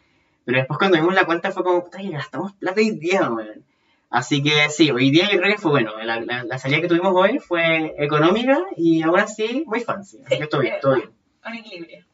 Pero 0.45 0.59
después 0.59 0.77
cuando 0.77 0.97
vimos 0.97 1.13
la 1.13 1.25
cuenta 1.25 1.51
fue 1.51 1.63
como, 1.63 1.83
puta, 1.83 1.99
gastamos 2.03 2.53
plata 2.53 2.79
hoy 2.79 2.91
día, 2.91 3.29
weón. 3.29 3.65
Así 4.09 4.41
que 4.41 4.69
sí, 4.69 4.89
hoy 4.91 5.11
día 5.11 5.29
yo 5.29 5.37
creo 5.39 5.51
que 5.55 5.61
fue 5.61 5.71
bueno. 5.71 5.97
La, 6.01 6.19
la, 6.21 6.43
la 6.43 6.57
salida 6.57 6.79
que 6.81 6.87
tuvimos 6.87 7.13
hoy 7.15 7.39
fue 7.39 7.93
económica 7.97 8.57
y 8.77 9.01
aún 9.03 9.19
así 9.19 9.63
muy 9.65 9.81
fancy. 9.81 10.21
Así 10.25 10.37
que 10.37 10.43
estuvo 10.43 10.61
bien, 10.61 10.75
estuvo 10.75 10.95
bien. 10.95 11.11
Un 11.45 11.53
equilibrio. 11.55 12.05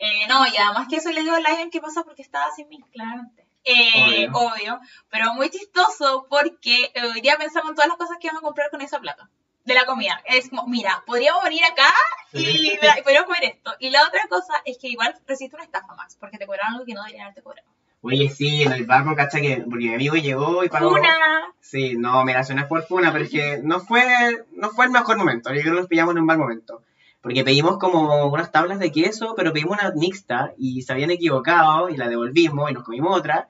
Eh, 0.00 0.26
no, 0.28 0.46
y 0.46 0.56
además 0.56 0.86
que 0.88 0.96
eso 0.96 1.10
le 1.10 1.20
digo 1.22 1.34
a 1.34 1.40
Lion 1.40 1.70
que 1.70 1.80
pasa 1.80 2.02
porque 2.04 2.22
estaba 2.22 2.46
sin 2.54 2.68
mí, 2.68 2.80
claramente. 2.92 3.46
Eh, 3.64 4.28
Obvio. 4.32 4.48
obvio. 4.52 4.80
pero 5.10 5.34
muy 5.34 5.50
chistoso 5.50 6.26
porque 6.30 6.90
hoy 7.12 7.20
día 7.20 7.36
pensamos 7.36 7.70
en 7.70 7.74
todas 7.74 7.88
las 7.88 7.98
cosas 7.98 8.16
que 8.20 8.28
vamos 8.28 8.42
a 8.42 8.46
comprar 8.46 8.70
con 8.70 8.80
esa 8.80 8.98
plata. 9.00 9.28
De 9.64 9.74
la 9.74 9.84
comida. 9.84 10.22
Es 10.24 10.48
como, 10.48 10.66
mira, 10.66 11.02
podríamos 11.06 11.44
venir 11.44 11.62
acá 11.64 11.92
y 12.32 12.38
Sí. 12.44 12.72
y 12.72 13.02
podríamos 13.02 13.26
comer 13.26 13.44
esto. 13.44 13.74
Y 13.80 13.90
la 13.90 14.02
otra 14.06 14.22
cosa 14.28 14.54
es 14.64 14.78
que 14.78 14.88
igual 14.88 15.14
resiste 15.26 15.54
una 15.56 15.64
estafa 15.64 15.94
más, 15.94 16.16
porque 16.16 16.38
te 16.38 16.46
cobraron 16.46 16.74
algo 16.74 16.86
que 16.86 16.94
no 16.94 17.02
deberían 17.02 17.24
haberte 17.24 17.42
cobrado. 17.42 17.68
Oye, 18.00 18.30
sí, 18.30 18.62
en 18.62 18.72
el 18.72 18.86
barco, 18.86 19.16
cacha 19.16 19.40
que 19.40 19.64
porque 19.68 19.86
mi 19.86 19.94
amigo 19.94 20.14
llegó 20.14 20.62
y 20.64 20.68
pagó. 20.68 20.92
Una. 20.92 21.08
Sí, 21.60 21.96
no, 21.96 22.24
mira, 22.24 22.40
es 22.40 22.64
por 22.66 22.82
funa, 22.84 23.12
pero 23.12 23.24
es 23.24 23.30
que 23.30 23.60
no 23.62 23.80
fue, 23.80 24.02
no 24.52 24.70
fue 24.70 24.86
el 24.86 24.90
mejor 24.90 25.18
momento. 25.18 25.52
Yo 25.52 25.60
creo 25.60 25.74
que 25.74 25.80
nos 25.80 25.88
pillamos 25.88 26.12
en 26.12 26.20
un 26.20 26.26
mal 26.26 26.38
momento. 26.38 26.82
Porque 27.20 27.44
pedimos 27.44 27.78
como 27.78 28.26
unas 28.26 28.52
tablas 28.52 28.78
de 28.78 28.92
queso, 28.92 29.34
pero 29.36 29.52
pedimos 29.52 29.76
una 29.78 29.90
mixta 29.90 30.52
y 30.56 30.82
se 30.82 30.92
habían 30.92 31.10
equivocado 31.10 31.88
y 31.88 31.96
la 31.96 32.08
devolvimos 32.08 32.70
y 32.70 32.74
nos 32.74 32.84
comimos 32.84 33.18
otra. 33.18 33.48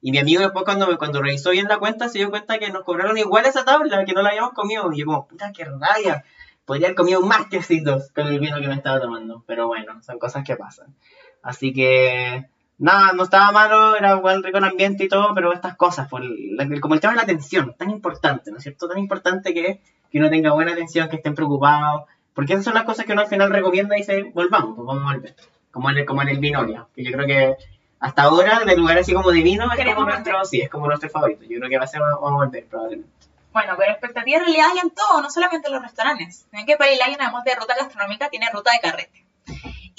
Y 0.00 0.12
mi 0.12 0.18
amigo 0.18 0.40
después 0.40 0.64
cuando, 0.64 0.96
cuando 0.96 1.20
revisó 1.20 1.50
bien 1.50 1.66
la 1.66 1.78
cuenta 1.78 2.08
se 2.08 2.18
dio 2.18 2.30
cuenta 2.30 2.58
que 2.58 2.70
nos 2.70 2.84
cobraron 2.84 3.18
igual 3.18 3.46
esa 3.46 3.64
tabla, 3.64 4.04
que 4.04 4.12
no 4.12 4.22
la 4.22 4.30
habíamos 4.30 4.52
comido. 4.52 4.90
Y 4.92 5.00
yo 5.00 5.06
como, 5.06 5.26
puta, 5.26 5.52
qué 5.52 5.64
raya. 5.64 6.24
Podría 6.64 6.88
haber 6.88 6.96
comido 6.96 7.20
más 7.22 7.48
quesitos 7.48 8.12
con 8.12 8.28
el 8.28 8.38
vino 8.38 8.60
que 8.60 8.68
me 8.68 8.74
estaba 8.74 9.00
tomando. 9.00 9.42
Pero 9.46 9.66
bueno, 9.66 10.00
son 10.02 10.18
cosas 10.18 10.44
que 10.44 10.56
pasan. 10.56 10.94
Así 11.42 11.72
que, 11.72 12.48
nada, 12.78 13.12
no 13.12 13.24
estaba 13.24 13.52
malo, 13.52 13.96
era 13.96 14.16
igual 14.16 14.42
rico 14.42 14.58
el 14.58 14.64
ambiente 14.64 15.04
y 15.04 15.08
todo, 15.08 15.34
pero 15.34 15.52
estas 15.52 15.76
cosas, 15.76 16.08
por 16.08 16.22
la- 16.24 16.80
como 16.80 16.94
el 16.94 17.00
tema 17.00 17.12
de 17.12 17.16
la 17.18 17.22
atención, 17.22 17.74
tan 17.78 17.90
importante, 17.90 18.50
¿no 18.50 18.56
es 18.58 18.62
cierto? 18.62 18.88
Tan 18.88 18.98
importante 18.98 19.52
que 19.52 19.66
es 19.66 19.78
que 20.10 20.18
uno 20.18 20.30
tenga 20.30 20.52
buena 20.52 20.72
atención, 20.72 21.08
que 21.08 21.16
estén 21.16 21.34
preocupados, 21.34 22.04
porque 22.34 22.52
esas 22.54 22.64
son 22.64 22.74
las 22.74 22.84
cosas 22.84 23.04
que 23.04 23.12
uno 23.12 23.22
al 23.22 23.28
final 23.28 23.50
recomienda 23.50 23.96
y 23.96 24.00
dice, 24.00 24.30
volvamos, 24.32 24.74
pues 24.76 24.86
vamos 24.86 25.02
a 25.10 25.14
volver. 25.16 25.34
Como 25.70 25.90
en 25.90 25.98
el, 25.98 26.06
como 26.06 26.22
en 26.22 26.28
el 26.28 26.40
que 26.40 27.04
yo 27.04 27.12
creo 27.12 27.26
que 27.26 27.56
hasta 28.00 28.22
ahora, 28.22 28.60
de 28.64 28.76
lugar 28.76 28.98
así 28.98 29.12
como 29.12 29.30
divino, 29.30 29.64
es 29.70 29.76
Queremos 29.76 29.96
como 30.04 30.10
nuestro, 30.10 30.44
sí, 30.44 30.60
es 30.60 30.70
como 30.70 30.86
nuestro 30.86 31.10
favorito. 31.10 31.42
Yo 31.42 31.58
creo 31.58 31.68
que 31.68 31.78
va 31.78 31.84
a 31.84 31.88
ser, 31.88 32.00
vamos 32.00 32.30
a 32.30 32.34
volver 32.44 32.64
probablemente. 32.66 33.10
Bueno, 33.52 33.74
pero 33.76 33.90
expectativas 33.90 34.40
en 34.40 34.46
realidad 34.46 34.68
hay 34.72 34.78
en 34.78 34.90
todo, 34.90 35.20
no 35.20 35.30
solamente 35.30 35.66
en 35.66 35.74
los 35.74 35.82
restaurantes. 35.82 36.46
Ven 36.52 36.64
que 36.64 36.76
Parilayan, 36.76 37.20
además 37.20 37.44
de 37.44 37.54
ruta 37.56 37.74
gastronómica, 37.78 38.28
tiene 38.28 38.46
ruta 38.52 38.70
de 38.72 38.80
carrete. 38.80 39.24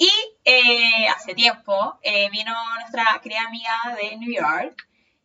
Y 0.00 0.10
eh, 0.46 1.08
hace 1.14 1.34
tiempo 1.34 1.98
eh, 2.00 2.30
vino 2.30 2.54
nuestra 2.80 3.20
querida 3.22 3.42
amiga 3.46 3.74
de 4.00 4.16
New 4.16 4.32
York 4.32 4.74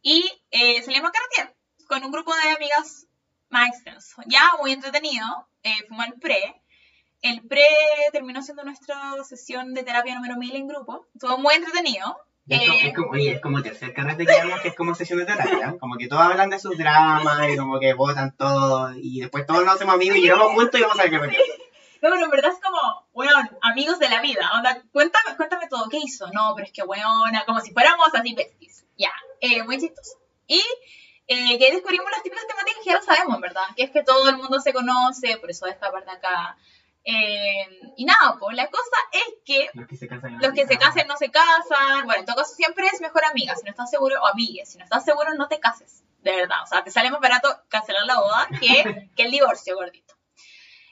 y 0.01 0.29
eh, 0.51 0.82
salimos 0.82 1.12
a 1.12 1.13
carretear 1.13 1.55
con 1.88 2.03
un 2.03 2.12
grupo 2.12 2.34
de 2.36 2.50
amigas 2.51 3.08
más 3.48 3.70
extenso. 3.70 4.22
Ya 4.25 4.41
muy 4.60 4.74
entretenido, 4.74 5.25
eh, 5.63 5.72
fuimos 5.88 6.08
al 6.08 6.15
pre. 6.15 6.62
El 7.22 7.41
pre 7.48 7.63
terminó 8.12 8.41
siendo 8.41 8.65
nuestra 8.65 9.13
sesión 9.24 9.74
de 9.74 9.84
terapia 9.84 10.13
número 10.15 10.36
1000 10.36 10.55
en 10.58 10.67
grupo. 10.67 11.08
Estuvo 11.13 11.38
muy 11.38 11.53
entretenido. 11.53 12.17
Es, 12.46 12.60
como, 12.60 12.74
Eh, 12.74 12.88
es 12.88 12.94
como, 12.94 13.12
oye, 13.12 13.32
es 13.32 13.41
como 13.41 13.63
tercer 13.63 13.94
carrete 13.94 14.25
que 14.25 14.41
vemos 14.41 14.60
que 14.60 14.67
es 14.67 14.75
como 14.75 14.94
sesión 14.94 15.20
de 15.20 15.25
terapia. 15.25 15.77
Como 15.79 15.96
que 15.96 16.10
todos 16.10 16.22
hablan 16.22 16.50
de 16.50 16.60
sus 16.60 16.77
dramas 16.77 17.48
y 17.50 17.55
como 17.55 17.79
que 17.79 17.94
votan 17.94 18.36
todo. 18.36 18.91
Y 18.98 19.22
después 19.22 19.46
todos 19.46 19.63
nos 19.63 19.75
hacemos 19.75 19.96
amigos 19.96 20.17
y 20.17 20.22
llegamos 20.24 20.51
juntos 20.51 20.77
y 20.77 20.84
vamos 20.84 21.00
a 21.00 21.03
ver 21.03 21.12
qué 21.12 21.20
pasa. 21.20 21.32
No, 22.05 22.12
pero 22.12 22.25
en 22.25 22.29
verdad 22.29 22.51
es 22.51 22.62
como, 22.62 22.77
weón, 23.13 23.50
amigos 23.62 23.97
de 23.97 24.09
la 24.09 24.21
vida. 24.21 24.51
Onda, 24.53 24.79
cuéntame, 24.93 25.35
cuéntame 25.35 25.67
todo, 25.67 25.89
¿qué 25.89 25.97
hizo? 25.97 26.27
No, 26.31 26.53
pero 26.55 26.67
es 26.67 26.71
que 26.71 26.83
weona, 26.83 27.45
como 27.45 27.59
si 27.62 27.74
fuéramos 27.74 28.13
así 28.13 28.35
besties. 28.35 28.85
Ya, 28.95 29.12
eh, 29.41 29.63
muy 29.63 29.79
chistoso. 29.79 30.19
Y 30.45 30.62
eh, 31.25 31.57
que 31.57 31.71
descubrimos 31.71 32.12
las 32.12 32.21
típicas 32.21 32.45
temáticas 32.45 32.83
que 32.83 32.89
ya 32.91 32.97
lo 32.97 33.01
sabemos, 33.01 33.41
¿verdad? 33.41 33.63
Que 33.75 33.83
es 33.85 33.89
que 33.89 34.03
todo 34.03 34.29
el 34.29 34.38
mundo 34.38 34.59
se 34.59 34.71
conoce, 34.71 35.38
por 35.38 35.50
eso 35.50 35.65
esta 35.65 35.91
parte 35.91 36.12
acá. 36.12 36.55
Eh, 37.03 37.81
y 37.97 38.05
nada, 38.05 38.38
pues 38.39 38.55
la 38.55 38.69
cosa 38.69 38.97
es 39.12 39.24
que 39.43 39.69
Los 39.74 39.88
que 39.88 39.97
se 39.97 40.07
casan. 40.07 40.38
los 40.39 40.53
que 40.53 40.67
se 40.67 40.77
casan 40.77 41.07
no 41.07 41.17
se 41.17 41.31
casan. 41.31 42.05
Bueno, 42.05 42.19
en 42.19 42.25
todo 42.27 42.35
caso 42.35 42.53
siempre 42.53 42.85
es 42.85 43.01
mejor 43.01 43.25
amiga. 43.25 43.55
Si 43.55 43.63
no 43.63 43.71
estás 43.71 43.89
seguro, 43.89 44.21
o 44.21 44.27
amiga, 44.27 44.63
si 44.65 44.77
no 44.77 44.83
estás 44.83 45.03
seguro, 45.03 45.33
no 45.33 45.47
te 45.47 45.59
cases. 45.59 46.03
De 46.21 46.35
verdad. 46.35 46.62
O 46.63 46.67
sea, 46.67 46.83
te 46.83 46.91
sale 46.91 47.09
más 47.09 47.19
barato 47.19 47.50
cancelar 47.67 48.05
la 48.05 48.19
boda 48.19 48.47
que, 48.59 49.09
que 49.15 49.24
el 49.24 49.31
divorcio, 49.31 49.75
gordito. 49.75 50.14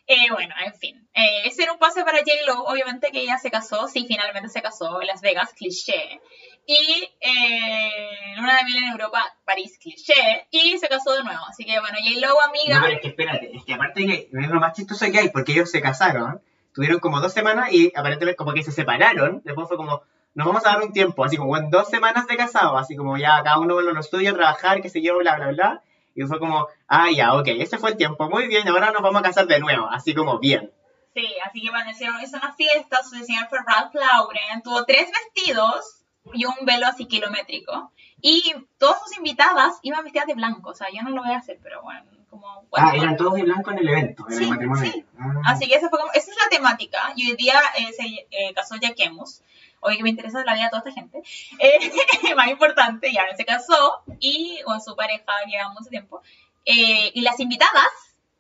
Eh, 0.06 0.30
bueno, 0.32 0.54
en 0.66 0.74
fin. 0.74 1.08
Eh, 1.14 1.44
ese 1.46 1.64
era 1.64 1.74
un 1.74 1.80
pase 1.80 2.04
para 2.04 2.20
J-Lo. 2.20 2.64
Obviamente 2.64 3.12
que 3.12 3.22
ella 3.22 3.38
se 3.38 3.52
casó. 3.52 3.88
Sí, 3.88 4.06
finalmente 4.08 4.50
se 4.50 4.62
casó 4.62 5.02
en 5.02 5.08
Las 5.08 5.22
Vegas, 5.22 5.54
cliché. 5.56 6.22
Y 6.66 7.10
eh, 7.20 8.36
Luna 8.36 8.58
de 8.58 8.64
Miel 8.66 8.84
en 8.84 8.90
Europa, 8.92 9.24
París, 9.46 9.78
cliché. 9.82 10.48
Y 10.52 10.78
se 10.78 10.88
casó 10.88 11.14
de 11.14 11.24
nuevo. 11.24 11.42
Así 11.48 11.66
que 11.66 11.80
bueno, 11.80 11.98
J-Lo, 12.02 12.42
amiga. 12.42 12.76
No, 12.76 12.82
pero 12.84 12.96
es 12.96 13.02
que 13.02 13.08
espérate, 13.10 13.56
es 13.56 13.64
que 13.64 13.74
aparte 13.74 14.06
que 14.06 14.30
es 14.32 14.50
lo 14.50 14.60
más 14.60 14.74
chistoso 14.74 15.06
que 15.12 15.20
hay, 15.20 15.30
porque 15.30 15.54
ellos 15.54 15.72
se 15.72 15.82
casaron, 15.82 16.42
tuvieron 16.74 17.00
como 17.00 17.22
dos 17.22 17.34
semanas 17.34 17.72
y 17.72 17.92
aparentemente 17.96 18.36
como 18.36 18.54
que 18.54 18.64
se 18.64 18.72
separaron, 18.72 19.42
después 19.44 19.68
fue 19.68 19.78
como, 19.78 20.04
nos 20.34 20.48
vamos 20.48 20.66
a 20.66 20.74
dar 20.74 20.82
un 20.82 20.94
tiempo, 20.94 21.24
así 21.24 21.38
como 21.38 21.56
en 21.58 21.70
dos 21.70 21.90
semanas 21.90 22.28
de 22.28 22.38
casado, 22.38 22.78
así 22.78 22.96
como 22.96 23.18
ya 23.18 23.44
cada 23.44 23.60
uno 23.60 23.80
en 23.80 23.94
lo 23.94 24.04
suyo, 24.04 24.32
a 24.32 24.36
trabajar, 24.36 24.82
qué 24.82 24.90
sé 24.90 25.02
yo, 25.02 25.18
bla, 25.18 25.36
bla, 25.36 25.48
bla, 25.50 25.84
y 26.16 26.24
fue 26.24 26.40
como, 26.40 26.68
ah, 26.88 27.10
ya, 27.16 27.34
ok, 27.36 27.48
ese 27.48 27.78
fue 27.78 27.92
el 27.92 27.98
tiempo, 27.98 28.30
muy 28.30 28.48
bien, 28.48 28.68
ahora 28.68 28.92
nos 28.92 29.02
vamos 29.02 29.22
a 29.22 29.24
casar 29.24 29.48
de 29.48 29.60
nuevo, 29.60 29.88
así 29.90 30.14
como 30.14 30.40
bien. 30.40 30.72
Sí, 31.14 31.28
así 31.46 31.62
que 31.62 31.70
bueno, 31.70 31.92
hicieron, 31.92 32.22
hizo 32.22 32.38
una 32.38 32.54
fiesta, 32.54 32.98
su 33.04 33.16
diseñador 33.16 33.50
fue 33.50 33.60
Ralph 33.66 33.94
Lauren, 33.94 34.62
tuvo 34.64 34.84
tres 34.86 35.10
vestidos 35.12 36.04
y 36.34 36.46
un 36.46 36.56
velo 36.66 36.88
así 36.88 37.06
kilométrico. 37.06 37.92
Y 38.22 38.56
todas 38.78 39.02
sus 39.04 39.18
invitadas 39.18 39.80
iban 39.84 40.04
vestidas 40.04 40.28
de 40.28 40.34
blanco, 40.36 40.70
o 40.70 40.74
sea, 40.74 40.88
yo 40.94 41.02
no 41.04 41.10
lo 41.12 41.22
voy 41.24 41.34
a 41.34 41.38
hacer, 41.38 41.60
pero 41.62 41.82
bueno, 41.84 42.06
como... 42.30 42.66
Ah, 42.76 42.94
eran 42.96 43.18
todos 43.18 43.36
de 43.36 43.44
blanco 43.44 43.72
en 43.72 43.80
el 43.80 43.90
evento, 43.90 44.26
en 44.30 44.36
Sí, 44.36 44.44
el 44.46 44.50
matrimonio. 44.50 44.92
sí. 44.92 45.06
Ah. 45.20 45.42
Así 45.46 45.68
que 45.68 45.76
esa, 45.76 45.90
fue 45.90 46.00
como, 46.00 46.12
esa 46.14 46.32
es 46.32 46.38
la 46.38 46.50
temática. 46.50 47.14
Y 47.16 47.30
hoy 47.30 47.36
día 47.36 47.60
eh, 47.78 47.92
se 47.94 48.06
eh, 48.32 48.54
casó 48.56 48.76
Yaquemus. 48.78 49.42
Oye, 49.84 49.98
que 49.98 50.04
me 50.04 50.10
interesa 50.10 50.44
la 50.46 50.54
vida 50.54 50.66
de 50.66 50.70
toda 50.70 50.84
esta 50.88 51.00
gente. 51.00 51.22
Eh, 51.60 51.92
más 52.36 52.48
importante, 52.48 53.12
ya 53.12 53.24
se 53.36 53.46
casó 53.46 54.04
y 54.20 54.62
con 54.64 54.82
su 54.82 54.96
pareja 54.96 55.32
lleva 55.48 55.70
mucho 55.70 55.90
tiempo. 55.90 56.22
Eh, 56.66 57.12
y 57.14 57.22
las 57.22 57.40
invitadas 57.40 57.88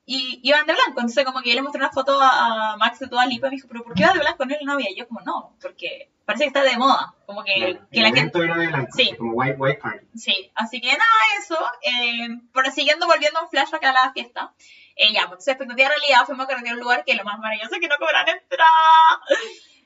y, 0.05 0.39
iban 0.43 0.65
de 0.65 0.73
blanco. 0.73 0.99
Entonces, 0.99 1.25
como 1.25 1.41
que 1.41 1.49
yo 1.49 1.55
le 1.55 1.61
mostré 1.61 1.79
una 1.79 1.91
foto 1.91 2.19
a, 2.21 2.73
a 2.73 2.77
Max 2.77 2.99
de 2.99 3.07
toda 3.07 3.25
Lipa 3.25 3.47
y 3.47 3.49
me 3.51 3.55
dijo, 3.55 3.67
¿pero 3.67 3.83
por 3.83 3.93
qué 3.93 4.05
va 4.05 4.13
de 4.13 4.19
blanco? 4.19 4.45
No 4.45 4.55
es 4.55 4.61
novia. 4.63 4.89
Y 4.89 4.95
yo, 4.95 5.07
como, 5.07 5.21
no, 5.21 5.55
porque 5.61 6.09
parece 6.25 6.45
que 6.45 6.47
está 6.47 6.63
de 6.63 6.77
moda. 6.77 7.13
Como 7.25 7.43
que, 7.43 7.53
Claro, 7.53 7.87
que 7.91 7.97
el 7.99 8.03
la 8.03 8.13
gente. 8.13 8.39
era 8.43 8.57
de 8.57 8.67
blanco, 8.67 8.91
Sí. 8.95 9.15
como 9.17 9.33
white, 9.33 9.55
white 9.57 9.79
party. 9.81 10.05
Sí, 10.15 10.51
así 10.55 10.81
que 10.81 10.87
nada, 10.87 11.03
eso. 11.39 11.57
Eh, 11.81 12.27
pero 12.53 12.71
siguiendo 12.71 13.07
volviendo 13.07 13.39
a 13.39 13.43
un 13.43 13.49
flashback 13.49 13.83
a 13.85 13.93
la 13.93 14.13
fiesta. 14.13 14.53
Eh, 14.95 15.11
ya, 15.11 15.27
pues 15.27 15.47
expectativa 15.47 15.89
realidad 15.89 16.25
fuimos 16.25 16.47
a 16.47 16.53
a 16.53 16.73
un 16.73 16.79
lugar 16.79 17.03
que 17.03 17.15
lo 17.15 17.23
más 17.23 17.39
maravilloso 17.39 17.73
es 17.75 17.81
que 17.81 17.87
no 17.87 17.95
cobran 17.97 18.27
entrada. 18.27 19.21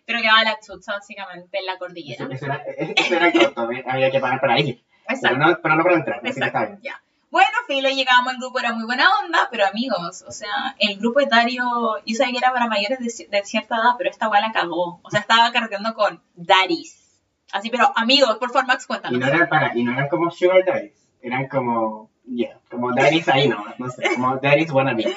Pero 0.07 0.21
que 0.21 0.27
va 0.27 0.39
a 0.39 0.43
la 0.43 0.57
chucha, 0.59 0.93
básicamente, 0.93 1.59
en 1.59 1.65
la 1.67 1.77
cordillera. 1.77 2.27
Eso, 2.31 2.45
era, 2.45 2.63
eso 2.65 3.13
era 3.15 3.31
corto, 3.31 3.69
había 3.87 4.09
que 4.09 4.19
pagar 4.19 4.41
para 4.41 4.59
ir, 4.59 4.81
pero 5.21 5.37
no, 5.37 5.59
pero 5.61 5.75
no 5.75 5.83
para 5.83 5.95
entrar, 5.97 6.21
así 6.25 6.39
que 6.39 6.45
está 6.47 6.65
bien. 6.65 6.79
ya. 6.81 6.99
Bueno, 7.29 7.49
filo, 7.67 7.89
llegamos, 7.89 8.31
el 8.33 8.39
grupo 8.39 8.57
era 8.59 8.71
muy 8.71 8.85
buena 8.85 9.05
onda, 9.21 9.49
pero 9.51 9.67
amigos, 9.67 10.23
o 10.25 10.31
sea, 10.31 10.75
el 10.79 10.97
grupo 10.97 11.19
etario, 11.19 11.65
yo 12.05 12.15
sabía 12.15 12.31
que 12.31 12.37
era 12.37 12.53
para 12.53 12.67
mayores 12.67 12.99
de, 12.99 13.05
ci- 13.07 13.27
de 13.29 13.43
cierta 13.43 13.75
edad, 13.75 13.91
pero 13.97 14.09
esta 14.09 14.29
weá 14.29 14.39
la 14.39 14.53
cagó. 14.53 15.01
O 15.03 15.09
sea, 15.11 15.19
estaba 15.19 15.51
carreteando 15.51 15.93
con 15.93 16.23
daddies. 16.35 17.19
Así, 17.51 17.69
pero 17.69 17.91
amigos, 17.97 18.37
por 18.37 18.49
favor, 18.51 18.65
Max, 18.67 18.85
Y 18.85 18.87
cuéntanos. 18.87 19.19
no 19.19 19.27
eran 19.27 19.49
para, 19.49 19.77
y 19.77 19.83
no 19.83 19.91
eran 19.91 20.07
como 20.07 20.31
sugar 20.31 20.63
daddies, 20.65 20.93
eran 21.21 21.49
como, 21.49 22.09
yeah, 22.25 22.57
como 22.71 22.93
daddies 22.95 23.27
ahí 23.27 23.49
no, 23.49 23.61
no 23.77 23.89
sé, 23.89 24.03
como 24.15 24.37
daddies 24.37 24.71
wannabe. 24.71 25.13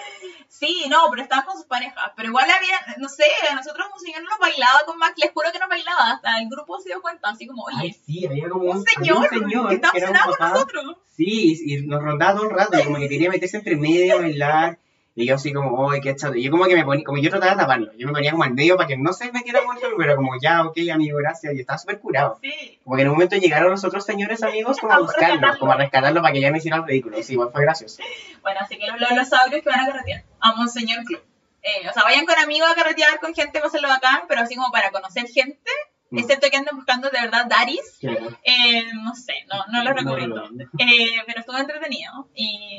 Sí, 0.51 0.85
no, 0.91 1.07
pero 1.11 1.23
estaban 1.23 1.45
con 1.47 1.57
sus 1.57 1.67
parejas. 1.67 2.11
Pero 2.17 2.29
igual 2.29 2.45
había, 2.51 2.97
no 2.99 3.09
sé, 3.09 3.25
nosotros 3.55 3.87
un 3.95 4.01
señor 4.01 4.25
nos 4.25 4.39
bailaba 4.41 4.81
con 4.85 4.99
Max, 4.99 5.15
les 5.17 5.33
juro 5.33 5.49
que 5.53 5.61
nos 5.61 5.69
bailaba. 5.69 6.11
Hasta 6.13 6.41
el 6.41 6.49
grupo 6.49 6.79
se 6.81 6.89
dio 6.89 7.01
cuenta, 7.01 7.31
así 7.31 7.47
como, 7.47 7.69
Ay, 7.69 7.77
oye, 7.79 8.01
sí, 8.05 8.27
había 8.27 8.49
como 8.49 8.65
un, 8.65 8.79
un 8.79 8.85
señor, 8.85 9.19
había 9.19 9.39
un 9.39 9.49
señor 9.49 9.69
que 9.69 9.75
estaba 9.77 9.93
obsesionado 9.93 10.37
con 10.37 10.51
nosotros. 10.51 10.97
Sí, 11.09 11.57
y 11.65 11.75
y 11.75 11.87
nos 11.87 12.03
rondaba 12.03 12.35
todo 12.35 12.51
el 12.51 12.57
rato, 12.57 12.79
como 12.85 12.99
que 12.99 13.09
quería 13.09 13.31
meterse 13.31 13.59
entre 13.59 13.77
medio, 13.77 14.19
bailar, 14.19 14.79
y 15.21 15.27
yo 15.27 15.35
así 15.37 15.53
como, 15.53 15.91
¡ay, 15.91 16.01
qué 16.01 16.15
chato! 16.17 16.35
Y 16.35 16.43
yo 16.45 16.51
como 16.51 16.65
que 16.65 16.75
me 16.75 16.85
ponía, 16.85 17.05
como 17.05 17.19
yo 17.19 17.31
trataba 17.31 17.53
de 17.53 17.59
taparlo, 17.59 17.93
yo 17.97 18.07
me 18.07 18.13
ponía 18.13 18.31
como 18.33 18.45
al 18.45 18.55
medio 18.55 18.77
para 18.77 18.89
que 18.89 18.97
no 18.97 19.13
se 19.13 19.31
metiera 19.33 19.61
él, 19.61 19.93
pero 19.97 20.17
como, 20.17 20.33
ya, 20.41 20.65
ok, 20.67 20.77
amigo, 20.93 21.19
gracias, 21.19 21.55
y 21.55 21.61
estaba 21.61 21.79
súper 21.79 21.99
curado. 22.01 22.39
Sí. 22.43 22.79
Como 22.85 22.97
que 22.97 23.03
en 23.03 23.09
un 23.09 23.15
momento 23.15 23.37
llegaron 23.37 23.71
los 23.71 23.85
otros 23.85 24.05
señores 24.05 24.43
amigos 24.43 24.79
como 24.79 24.93
a 24.93 24.99
buscarlo, 25.01 25.59
como 25.59 25.73
a 25.73 25.77
rescatarlo 25.77 26.23
para 26.23 26.33
que 26.33 26.41
ya 26.41 26.51
no 26.51 26.57
hiciera 26.57 26.79
el 26.79 26.87
ridículo, 26.87 27.23
sí, 27.23 27.35
igual 27.35 27.51
fue 27.53 27.63
gracioso. 27.63 28.03
Bueno, 28.43 28.61
así 28.63 28.79
que 28.79 28.87
los 28.87 28.99
lolosaurios 28.99 29.63
que 29.63 29.69
van 29.69 29.81
a 29.81 29.87
carretear 29.93 30.25
a 30.41 30.55
Monseñor 30.55 31.05
Club. 31.05 31.21
Eh, 31.63 31.87
o 31.91 31.93
sea, 31.93 32.05
vayan 32.05 32.25
con 32.25 32.39
amigos 32.39 32.71
a 32.71 32.75
carretear 32.75 33.21
con 33.21 33.35
gente, 33.35 33.61
pásenlo 33.61 33.89
bacán, 33.89 34.23
pero 34.29 34.41
así 34.41 34.57
como 34.57 34.71
para 34.73 34.91
conocer 34.91 35.27
gente, 35.29 35.71
Mm. 36.13 36.19
excepto 36.19 36.49
que 36.51 36.57
anden 36.57 36.75
buscando 36.75 37.09
de 37.09 37.21
verdad 37.21 37.47
daris. 37.47 37.99
Eh, 38.03 38.85
no 38.95 39.15
sé, 39.15 39.35
no, 39.49 39.65
no 39.71 39.85
lo 39.85 39.93
recomiendo. 39.93 40.43
Eh, 40.79 41.23
pero 41.25 41.41
estuvo 41.41 41.57
entretenido. 41.57 42.29
Y 42.35 42.70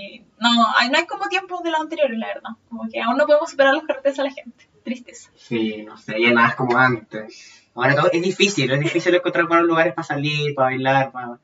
no, 0.41 0.65
hay- 0.77 0.89
no 0.89 0.97
hay 0.97 1.05
como 1.05 1.27
tiempos 1.29 1.63
de 1.63 1.71
los 1.71 1.79
anteriores, 1.79 2.17
la 2.17 2.27
verdad. 2.27 2.49
Como 2.69 2.89
que 2.89 3.01
aún 3.01 3.17
no 3.17 3.25
podemos 3.25 3.49
superar 3.49 3.73
los 3.73 3.83
carretes 3.83 4.19
a 4.19 4.23
la 4.23 4.31
gente. 4.31 4.67
Tristeza. 4.83 5.29
Sí, 5.35 5.83
no 5.83 5.97
sé, 5.97 6.19
ya 6.21 6.31
nada 6.33 6.49
es 6.49 6.55
como 6.55 6.77
antes. 6.77 7.69
Ahora 7.75 7.95
todo 7.95 8.09
es 8.11 8.21
difícil, 8.21 8.69
es 8.71 8.79
difícil 8.79 9.13
encontrar 9.15 9.47
buenos 9.47 9.67
lugares 9.67 9.93
para 9.93 10.05
salir, 10.05 10.53
para 10.55 10.69
bailar, 10.69 11.11
para, 11.11 11.27
para 11.27 11.39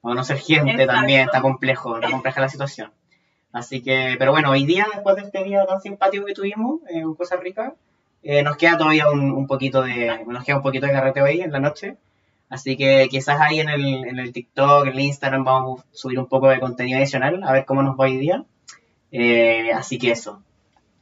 conocer 0.00 0.38
gente 0.38 0.70
Exacto. 0.72 0.92
también, 0.92 1.20
está 1.26 1.40
complejo, 1.42 1.96
está 1.96 2.10
compleja 2.10 2.40
la 2.40 2.48
situación. 2.48 2.90
Así 3.52 3.82
que, 3.82 4.16
pero 4.18 4.32
bueno, 4.32 4.50
hoy 4.50 4.64
día, 4.66 4.86
después 4.92 5.16
de 5.16 5.22
este 5.22 5.44
día 5.44 5.64
tan 5.66 5.80
simpático 5.80 6.24
que 6.26 6.34
tuvimos 6.34 6.80
eh, 6.88 6.98
en 6.98 7.14
Costa 7.14 7.36
Rica, 7.36 7.74
eh, 8.22 8.42
nos 8.42 8.56
queda 8.56 8.76
todavía 8.76 9.08
un, 9.10 9.30
un 9.30 9.46
poquito 9.46 9.82
de, 9.82 10.24
nos 10.26 10.44
queda 10.44 10.56
un 10.56 10.62
poquito 10.62 10.86
de 10.86 10.92
carreteo 10.92 11.24
ahí 11.24 11.40
en 11.40 11.52
la 11.52 11.60
noche. 11.60 11.96
Así 12.50 12.76
que 12.76 13.08
quizás 13.10 13.40
ahí 13.40 13.60
en 13.60 13.68
el, 13.68 13.84
en 14.04 14.18
el 14.18 14.32
TikTok, 14.32 14.86
en 14.86 14.92
el 14.92 15.00
Instagram 15.00 15.44
vamos 15.44 15.82
a 15.82 15.84
subir 15.92 16.18
un 16.18 16.26
poco 16.26 16.48
de 16.48 16.60
contenido 16.60 16.98
adicional, 16.98 17.42
a 17.42 17.52
ver 17.52 17.64
cómo 17.66 17.82
nos 17.82 17.98
va 17.98 18.04
hoy 18.04 18.16
día. 18.16 18.44
Eh, 19.12 19.70
así 19.72 19.98
que 19.98 20.12
eso. 20.12 20.42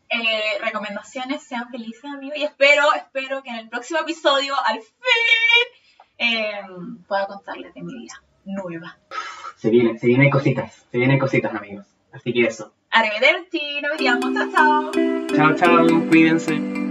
Eh, 0.08 0.58
recomendaciones, 0.60 1.42
sean 1.42 1.68
felices, 1.70 2.04
amigos. 2.04 2.38
Y 2.38 2.44
espero, 2.44 2.92
espero 2.94 3.42
que 3.42 3.50
en 3.50 3.56
el 3.56 3.68
próximo 3.68 4.00
episodio, 4.00 4.54
al 4.64 4.78
fin, 4.80 4.86
eh, 6.18 6.60
pueda 7.06 7.26
contarles 7.26 7.74
de 7.74 7.82
mi 7.82 7.94
vida 7.94 8.22
nueva. 8.44 8.98
Se 9.56 9.70
vienen, 9.70 9.98
se 9.98 10.06
vienen 10.06 10.30
cositas, 10.30 10.86
se 10.90 10.98
vienen 10.98 11.18
cositas, 11.18 11.54
amigos. 11.54 11.86
Así 12.12 12.32
que 12.32 12.42
eso. 12.42 12.72
Arrivederci, 12.90 13.80
nos 13.82 13.98
vemos, 13.98 14.32
chao, 14.32 14.50
chao. 14.52 14.90
Chao, 15.34 15.54
chao, 15.54 16.08
cuídense. 16.08 16.85